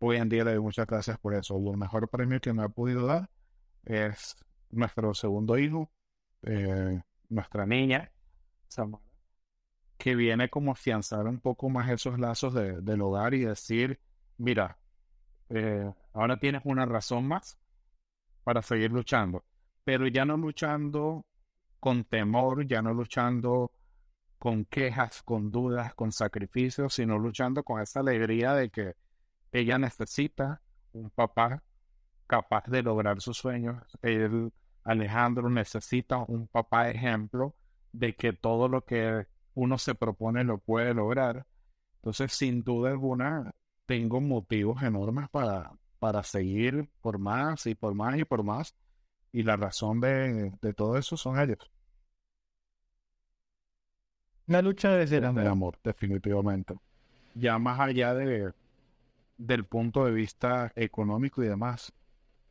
[0.01, 1.57] Hoy en día le doy muchas gracias por eso.
[1.57, 3.31] El mejor premio que me ha podido dar
[3.85, 4.35] es
[4.73, 5.91] nuestro segundo hijo,
[6.43, 8.11] eh, nuestra niña,
[8.69, 9.13] Samara
[10.03, 14.01] que viene como afianzar un poco más esos lazos del hogar y decir,
[14.37, 14.77] mira,
[15.49, 17.57] eh, ahora tienes una razón más
[18.43, 19.45] para seguir luchando,
[19.85, 21.25] pero ya no luchando
[21.79, 23.71] con temor, ya no luchando
[24.41, 28.97] con quejas, con dudas, con sacrificios, sino luchando con esa alegría de que
[29.53, 30.63] ella necesita
[30.95, 31.63] un papá
[32.27, 33.77] capaz de lograr sus sueños.
[34.85, 37.55] Alejandro necesita un papá ejemplo
[37.93, 41.47] de que todo lo que uno se propone lo puede lograr.
[41.97, 43.53] Entonces, sin duda alguna,
[43.87, 48.75] tengo motivos enormes para, para seguir por más y por más y por más.
[49.33, 51.71] Y la razón de, de todo eso son ellos.
[54.47, 55.47] Una lucha desde el amor.
[55.47, 56.75] amor, definitivamente.
[57.35, 58.53] Ya más allá de,
[59.39, 61.93] del punto de vista económico y demás.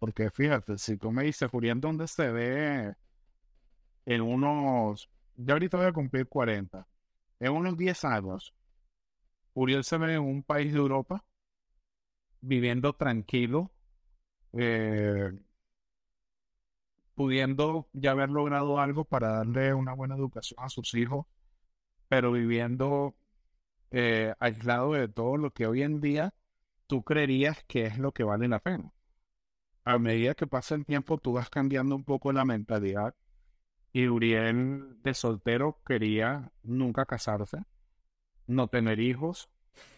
[0.02, 2.96] Porque fíjate, si tú me dices, Julián, ¿dónde se ve
[4.08, 5.08] en unos...
[5.36, 6.88] Ya ahorita voy a cumplir 40
[7.40, 8.52] en unos 10 años,
[9.54, 11.24] Uriel se ve en un país de Europa
[12.42, 13.72] viviendo tranquilo,
[14.54, 15.34] eh,
[17.14, 21.28] pudiendo ya haber logrado algo para darle una buena educación a sus hijos,
[22.08, 23.14] pero viviendo
[23.92, 26.34] eh, aislado de todo lo que hoy en día
[26.88, 28.92] tú creerías que es lo que vale la pena.
[29.84, 33.16] A medida que pasa el tiempo, tú vas cambiando un poco la mentalidad
[33.94, 37.64] y Uriel de soltero quería nunca casarse,
[38.48, 39.50] no tener hijos,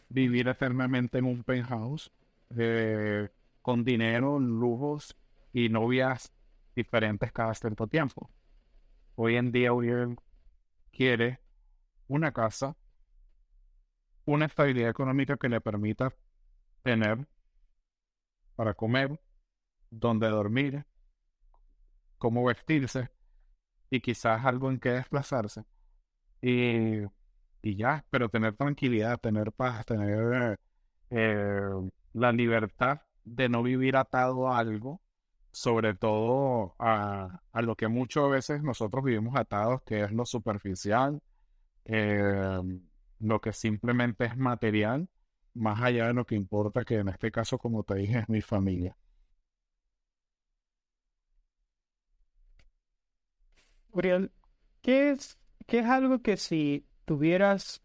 [0.10, 2.12] vivir eternamente en un penthouse,
[2.58, 3.30] eh,
[3.62, 5.18] con dinero, lujos
[5.52, 6.34] y novias
[6.76, 8.30] diferentes cada cierto tiempo.
[9.16, 10.16] Hoy en día Uriel
[10.92, 11.40] quiere
[12.08, 12.76] una casa,
[14.26, 16.14] una estabilidad económica que le permita
[16.84, 17.28] tener
[18.56, 19.20] para comer,
[20.00, 20.86] donde dormir,
[22.18, 23.10] cómo vestirse,
[23.90, 25.64] y quizás algo en que desplazarse.
[26.42, 27.02] Y,
[27.62, 30.60] y ya, pero tener tranquilidad, tener paz, tener
[31.10, 31.70] eh,
[32.14, 35.02] la libertad de no vivir atado a algo,
[35.52, 41.22] sobre todo a, a, lo que muchas veces nosotros vivimos atados, que es lo superficial,
[41.86, 42.62] eh,
[43.20, 45.08] lo que simplemente es material,
[45.54, 48.42] más allá de lo que importa, que en este caso, como te dije, es mi
[48.42, 48.98] familia.
[53.94, 54.32] Uriel,
[54.82, 55.38] ¿qué es,
[55.68, 57.84] qué es algo que si tuvieras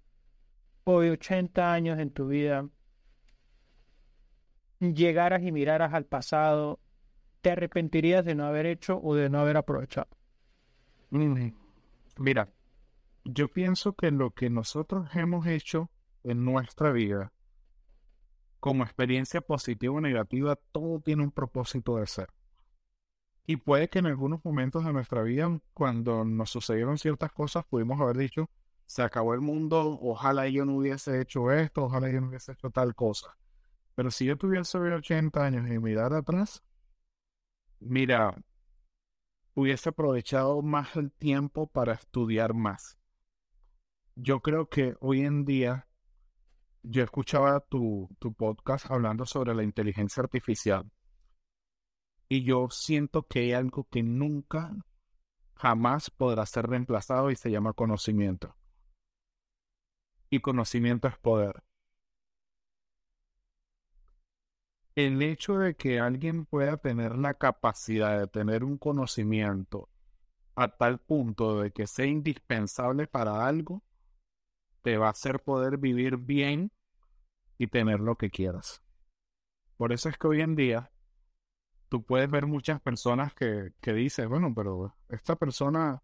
[0.85, 2.67] hoy 80 años en tu vida,
[4.81, 6.81] llegaras y miraras al pasado,
[7.43, 10.09] ¿te arrepentirías de no haber hecho o de no haber aprovechado?
[11.11, 11.51] Mm,
[12.19, 12.49] Mira,
[13.25, 15.91] yo pienso que lo que nosotros hemos hecho
[16.25, 17.33] en nuestra vida,
[18.61, 22.29] como experiencia positiva o negativa, todo tiene un propósito de ser.
[23.51, 27.99] Y puede que en algunos momentos de nuestra vida, cuando nos sucedieron ciertas cosas, pudimos
[27.99, 28.51] haber dicho,
[28.85, 32.69] se acabó el mundo, ojalá yo no hubiese hecho esto, ojalá yo no hubiese hecho
[32.69, 33.39] tal cosa.
[33.95, 36.63] Pero si yo tuviese 80 años y mirar atrás,
[37.81, 38.37] mira,
[39.55, 42.99] hubiese aprovechado más el tiempo para estudiar más.
[44.15, 45.89] Yo creo que hoy en día,
[46.83, 50.93] yo escuchaba tu, tu podcast hablando sobre la inteligencia artificial
[52.29, 54.74] y yo siento que hay algo que nunca,
[55.55, 58.55] jamás podrá ser reemplazado y se llama conocimiento.
[60.31, 61.62] Y conocimiento es poder.
[64.95, 69.89] El hecho de que alguien pueda tener la capacidad de tener un conocimiento
[70.57, 73.83] a tal punto de que sea indispensable para algo,
[74.83, 76.72] te va a hacer poder vivir bien
[77.59, 78.83] y tener lo que quieras.
[79.76, 80.91] Por eso es que hoy en día
[81.89, 86.03] tú puedes ver muchas personas que, que dicen, bueno, pero esta persona,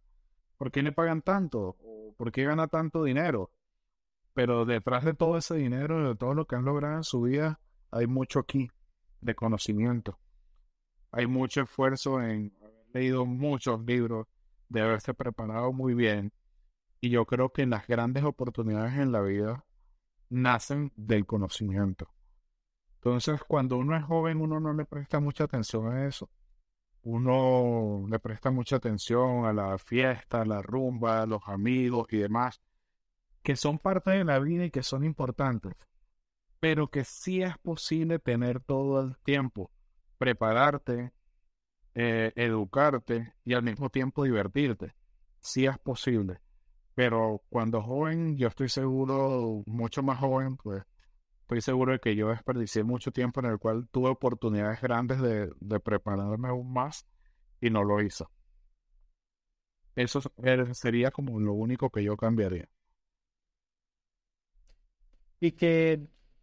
[0.56, 1.76] ¿por qué le pagan tanto?
[1.80, 3.50] ¿O ¿Por qué gana tanto dinero?
[4.34, 7.60] Pero detrás de todo ese dinero, de todo lo que han logrado en su vida,
[7.90, 8.70] hay mucho aquí
[9.20, 10.18] de conocimiento.
[11.12, 14.26] Hay mucho esfuerzo en haber leído muchos libros,
[14.68, 16.32] de haberse preparado muy bien.
[17.00, 19.64] Y yo creo que las grandes oportunidades en la vida
[20.30, 22.08] nacen del conocimiento.
[23.04, 26.30] Entonces, cuando uno es joven, uno no le presta mucha atención a eso.
[27.02, 32.16] Uno le presta mucha atención a la fiesta, a la rumba, a los amigos y
[32.16, 32.62] demás,
[33.42, 35.74] que son parte de la vida y que son importantes,
[36.60, 39.70] pero que sí es posible tener todo el tiempo,
[40.16, 41.12] prepararte,
[41.92, 44.94] eh, educarte y al mismo tiempo divertirte.
[45.40, 46.40] Sí es posible.
[46.94, 50.84] Pero cuando joven, yo estoy seguro, mucho más joven, pues
[51.44, 55.50] estoy seguro de que yo desperdicié mucho tiempo en el cual tuve oportunidades grandes de,
[55.60, 57.06] de prepararme aún más
[57.60, 58.24] y no lo hice.
[59.96, 62.68] Eso es- sería como lo único que yo cambiaría.
[65.40, 66.00] Y que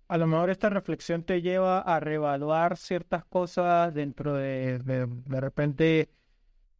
[0.07, 5.41] a lo mejor esta reflexión te lleva a reevaluar ciertas cosas dentro de, de, de
[5.41, 6.11] repente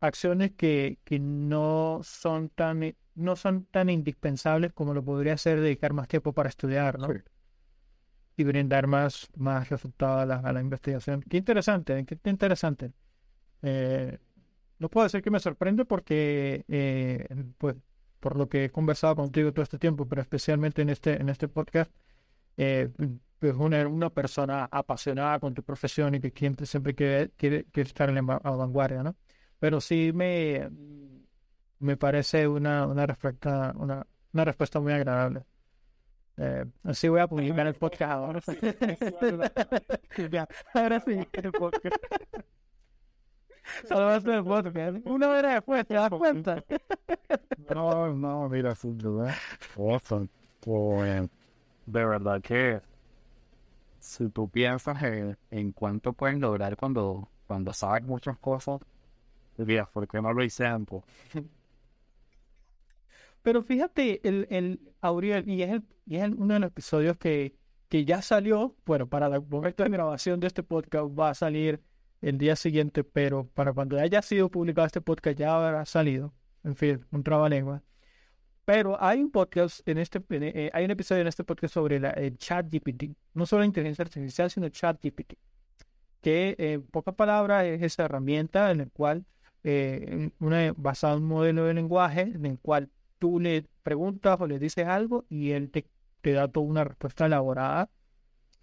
[0.01, 5.93] acciones que, que no son tan, no son tan indispensables como lo podría ser dedicar
[5.93, 7.07] más tiempo para estudiar, ¿no?
[7.13, 7.30] Sí.
[8.37, 11.21] Y brindar más, más resultados a la, a la investigación.
[11.29, 12.91] Qué interesante, qué interesante.
[13.61, 14.17] Eh,
[14.79, 17.27] no puedo decir que me sorprende porque, eh,
[17.57, 17.75] pues,
[18.19, 21.47] por lo que he conversado contigo todo este tiempo, pero especialmente en este, en este
[21.47, 21.91] podcast,
[22.57, 22.89] eh,
[23.39, 27.87] pues una, una persona apasionada con tu profesión y que siempre, siempre quiere, quiere, quiere
[27.87, 29.15] estar en la va- a vanguardia, ¿no?
[29.59, 30.69] Pero sí me,
[31.79, 35.43] me parece una, una, respuesta, una, una respuesta muy agradable.
[36.37, 38.41] Eh, así voy a publicar el podcast ahora.
[40.31, 41.95] Ya, ahora sí, el podcast.
[43.87, 44.97] Solo va a ser el podcast.
[45.05, 46.63] Una hora después, ¿te das cuenta?
[47.73, 49.33] No, no, mira, sin duda.
[49.77, 50.27] Awesome.
[50.59, 51.29] Pues,
[51.85, 52.81] de verdad que
[53.99, 58.81] si tú piensas en, en cuánto puedes lograr cuando, cuando sabes muchas cosas,
[59.57, 61.01] dirías, ¿por qué no lo hice antes?
[63.41, 67.55] Pero fíjate, el, el Auriel, y es, el, es uno de los episodios que,
[67.89, 71.81] que ya salió, bueno, para el momento de grabación de este podcast va a salir
[72.21, 76.33] el día siguiente, pero para cuando haya sido publicado este podcast ya habrá salido.
[76.63, 77.83] En fin, un trabalengua.
[78.63, 82.11] Pero hay un podcast en este, eh, hay un episodio en este podcast sobre la,
[82.11, 85.33] el chat GPT, no solo la inteligencia artificial, sino chat GPT,
[86.21, 89.25] que eh, en pocas palabras es esa herramienta en la cual,
[89.63, 92.89] eh, una, basada en un modelo de lenguaje, en el cual
[93.21, 95.87] tú le preguntas o le dices algo y él te,
[96.21, 97.91] te da toda una respuesta elaborada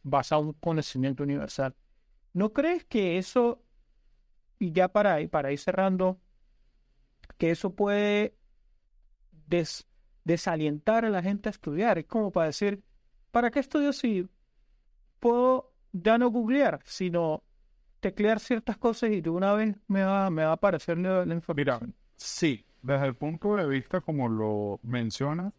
[0.04, 1.76] basada en un conocimiento universal.
[2.34, 3.64] ¿No crees que eso,
[4.58, 6.20] y ya para, ir- para ir cerrando,
[7.38, 8.34] que eso puede
[9.30, 9.86] des-
[10.24, 11.98] desalientar a la gente a estudiar?
[11.98, 12.82] Es como para decir,
[13.30, 14.28] ¿para qué estudio si
[15.20, 17.44] puedo ya no googlear, sino
[18.00, 21.34] teclear ciertas cosas y de una vez me va, me va a aparecer la, la
[21.52, 21.94] Mira, información?
[22.16, 25.52] sí, desde el punto de vista como lo mencionas,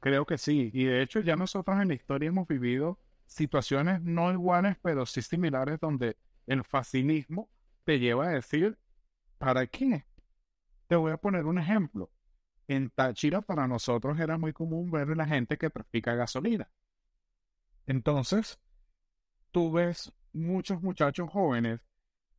[0.00, 0.70] creo que sí.
[0.72, 5.22] Y de hecho ya nosotros en la historia hemos vivido situaciones no iguales, pero sí
[5.22, 6.16] similares, donde
[6.46, 7.48] el facilismo
[7.84, 8.78] te lleva a decir,
[9.38, 10.04] ¿para qué?
[10.88, 12.10] Te voy a poner un ejemplo.
[12.68, 16.70] en Táchira para nosotros era muy común ver a la gente que practica gasolina.
[17.86, 18.58] Entonces,
[19.50, 21.80] tú ves muchos muchachos jóvenes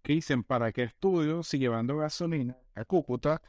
[0.02, 3.42] que dicen, ¿para qué estudio si llevando gasolina a Cúcuta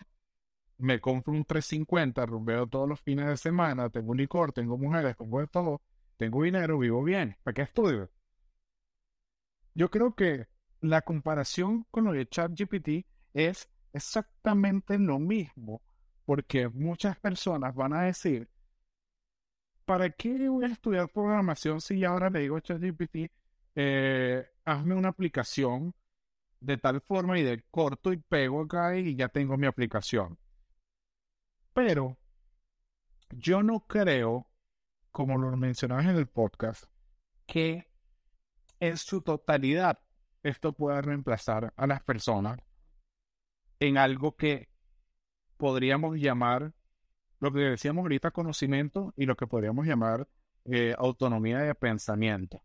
[0.84, 5.16] me compro un 350, rumbeo todos los fines de semana, tengo un licor, tengo mujeres,
[5.16, 5.80] tengo todo,
[6.18, 8.10] tengo dinero, vivo bien, ¿para qué estudio?
[9.74, 10.46] Yo creo que
[10.80, 15.80] la comparación con lo de ChatGPT es exactamente lo mismo,
[16.26, 18.48] porque muchas personas van a decir,
[19.86, 23.30] ¿para qué voy a estudiar programación si ahora le digo a ChatGPT,
[23.74, 25.94] eh, hazme una aplicación
[26.60, 30.38] de tal forma y de corto y pego acá y ya tengo mi aplicación?
[31.74, 32.16] Pero
[33.30, 34.48] yo no creo,
[35.10, 36.84] como lo mencionabas en el podcast,
[37.46, 37.90] que
[38.80, 39.98] en su totalidad
[40.42, 42.60] esto pueda reemplazar a las personas
[43.80, 44.68] en algo que
[45.56, 46.72] podríamos llamar,
[47.40, 50.28] lo que decíamos ahorita, conocimiento y lo que podríamos llamar
[50.64, 52.62] eh, autonomía de pensamiento.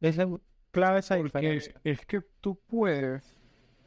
[0.00, 0.18] Es
[0.70, 3.33] clave esa Porque es que tú puedes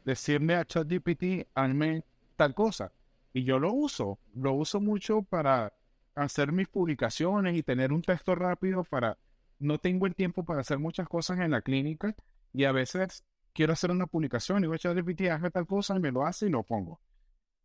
[0.08, 2.02] decirle a ChatGPT, hazme
[2.36, 2.92] tal cosa.
[3.34, 5.74] Y yo lo uso, lo uso mucho para
[6.14, 9.18] hacer mis publicaciones y tener un texto rápido para...
[9.58, 12.14] No tengo el tiempo para hacer muchas cosas en la clínica
[12.54, 16.00] y a veces quiero hacer una publicación y voy a ChatGPT, hazme tal cosa y
[16.00, 17.00] me lo hace y lo pongo.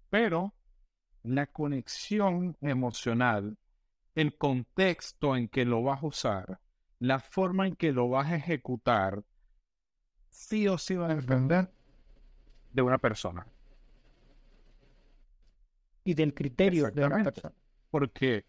[0.09, 0.53] Pero
[1.21, 3.57] la conexión emocional,
[4.15, 6.59] el contexto en que lo vas a usar,
[6.99, 9.23] la forma en que lo vas a ejecutar,
[10.29, 11.71] sí o sí va a depender
[12.73, 13.47] de una persona.
[16.03, 17.53] Y del criterio de una persona.
[17.89, 18.45] Porque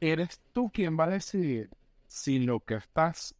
[0.00, 1.70] eres tú quien va a decidir
[2.06, 3.34] si lo que estás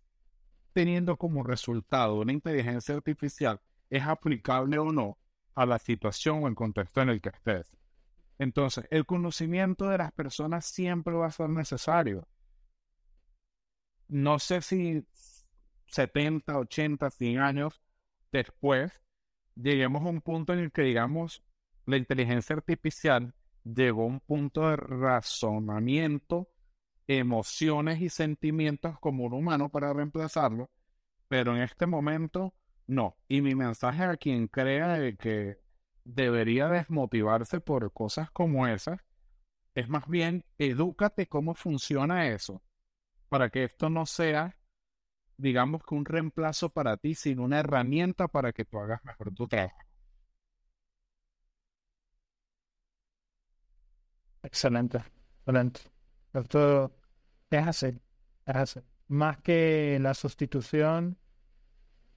[0.73, 3.61] teniendo como resultado una inteligencia artificial
[3.91, 5.19] es aplicable o no
[5.55, 7.73] a la situación o el contexto en el que estés.
[8.39, 12.29] Entonces, el conocimiento de las personas siempre va a ser necesario.
[14.07, 15.05] No sé si
[15.87, 17.83] 70, 80, 100 años
[18.31, 18.93] después
[19.61, 21.43] lleguemos a un punto en el que, digamos,
[21.87, 23.35] la inteligencia artificial
[23.65, 26.49] llegó a un punto de razonamiento,
[27.07, 30.71] emociones y sentimientos como un humano para reemplazarlo,
[31.29, 32.55] pero en este momento
[32.87, 33.17] no.
[33.29, 35.59] Y mi mensaje a quien crea que
[36.05, 39.01] debería desmotivarse por cosas como esas
[39.75, 42.63] es más bien edúcate cómo funciona eso
[43.29, 44.58] para que esto no sea
[45.39, 49.49] digamos que un reemplazo para ti, sino una herramienta para que tú hagas mejor tu
[49.49, 49.77] trabajo.
[54.43, 54.99] Excelente,
[55.41, 55.81] excelente.
[56.33, 56.93] Esto
[57.51, 58.01] es hacer,
[58.47, 58.81] es.
[59.09, 61.19] Más que la sustitución,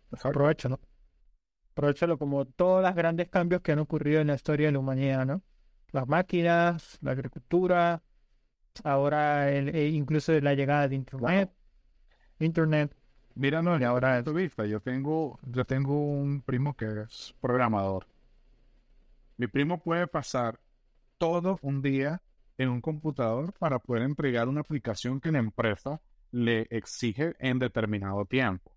[0.09, 0.79] pues aprovechalo.
[1.71, 5.25] Aprovechalo como todos los grandes cambios que han ocurrido en la historia de la humanidad,
[5.25, 5.43] ¿no?
[5.91, 8.03] Las máquinas, la agricultura,
[8.83, 11.51] ahora el, e incluso la llegada de Internet.
[12.39, 12.95] Internet.
[13.35, 17.33] Mira, no, y ahora en tu vista, yo tengo, yo tengo un primo que es
[17.39, 18.05] programador.
[19.37, 20.59] Mi primo puede pasar
[21.17, 22.21] todo un día
[22.57, 26.01] en un computador para poder entregar una aplicación que la empresa
[26.31, 28.71] le exige en determinado tiempo.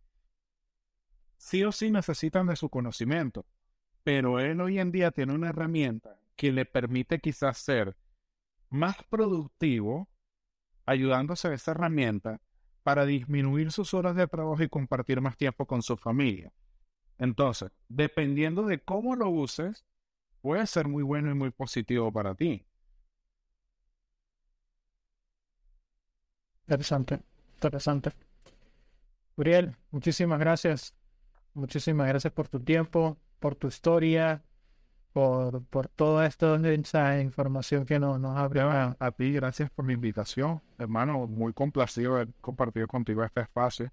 [1.37, 3.45] Sí o sí necesitan de su conocimiento,
[4.03, 7.97] pero él hoy en día tiene una herramienta que le permite quizás ser
[8.70, 10.09] más productivo
[10.87, 12.41] ayudándose a esa herramienta
[12.85, 16.52] para disminuir sus horas de trabajo y compartir más tiempo con su familia.
[17.19, 19.85] Entonces, dependiendo de cómo lo uses,
[20.43, 22.65] puede ser muy bueno y muy positivo para ti.
[26.66, 27.20] Interesante,
[27.55, 28.12] interesante.
[29.36, 30.94] Uriel, muchísimas gracias.
[31.55, 34.43] Muchísimas gracias por tu tiempo, por tu historia,
[35.15, 36.59] por, por toda esta
[37.20, 38.69] información que nos, nos abrió.
[38.69, 41.28] A, a, ti, gracias por la invitación, hermano.
[41.28, 43.93] Muy complacido de compartir contigo este espacio.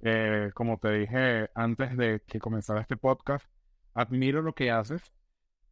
[0.00, 3.46] Eh, como te dije antes de que comenzara este podcast,
[3.92, 5.12] admiro lo que haces,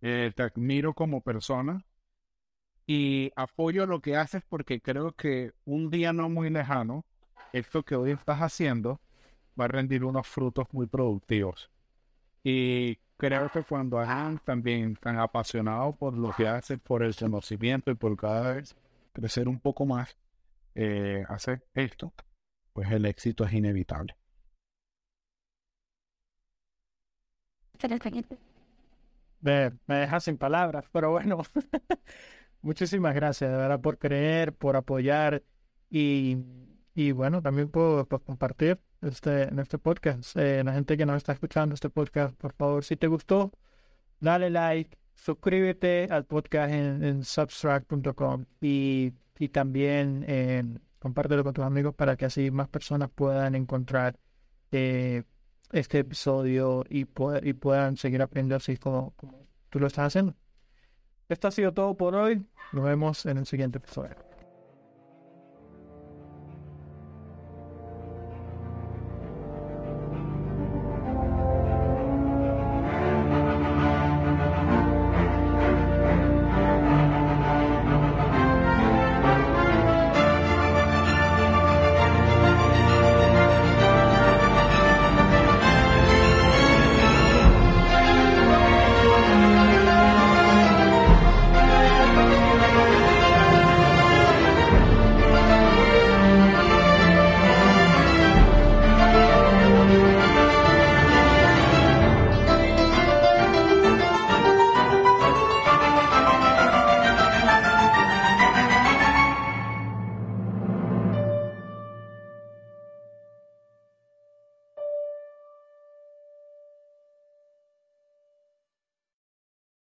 [0.03, 1.83] eh, te admiro como persona
[2.87, 7.07] y apoyo lo que haces porque creo que un día no muy lejano,
[7.55, 9.01] esto que hoy estás haciendo
[9.59, 11.71] va a rendir unos frutos muy productivos.
[12.45, 17.93] Y creo que cuando han también tan apasionado por lo que hace, por el conocimiento
[17.93, 18.75] y por cada vez
[19.13, 20.17] crecer un poco más,
[20.75, 22.13] eh, hacer esto,
[22.73, 24.17] pues el éxito es inevitable.
[29.41, 31.43] Me, me deja sin palabras, pero bueno,
[32.61, 35.45] muchísimas gracias de verdad por creer, por apoyar
[35.89, 36.39] y,
[36.93, 40.37] y bueno, también por, por compartir este, en este podcast.
[40.37, 43.53] Eh, la gente que nos está escuchando este podcast, por favor, si te gustó,
[44.21, 50.65] dale like, suscríbete al podcast en, en substract.com y, y también eh,
[50.99, 54.17] compártelo con tus amigos para que así más personas puedan encontrar
[54.71, 55.25] eh,
[55.73, 60.35] este episodio y, poder, y puedan seguir aprendiendo así como, como tú lo estás haciendo.
[61.29, 62.45] Esto ha sido todo por hoy.
[62.73, 64.32] Nos vemos en el siguiente episodio.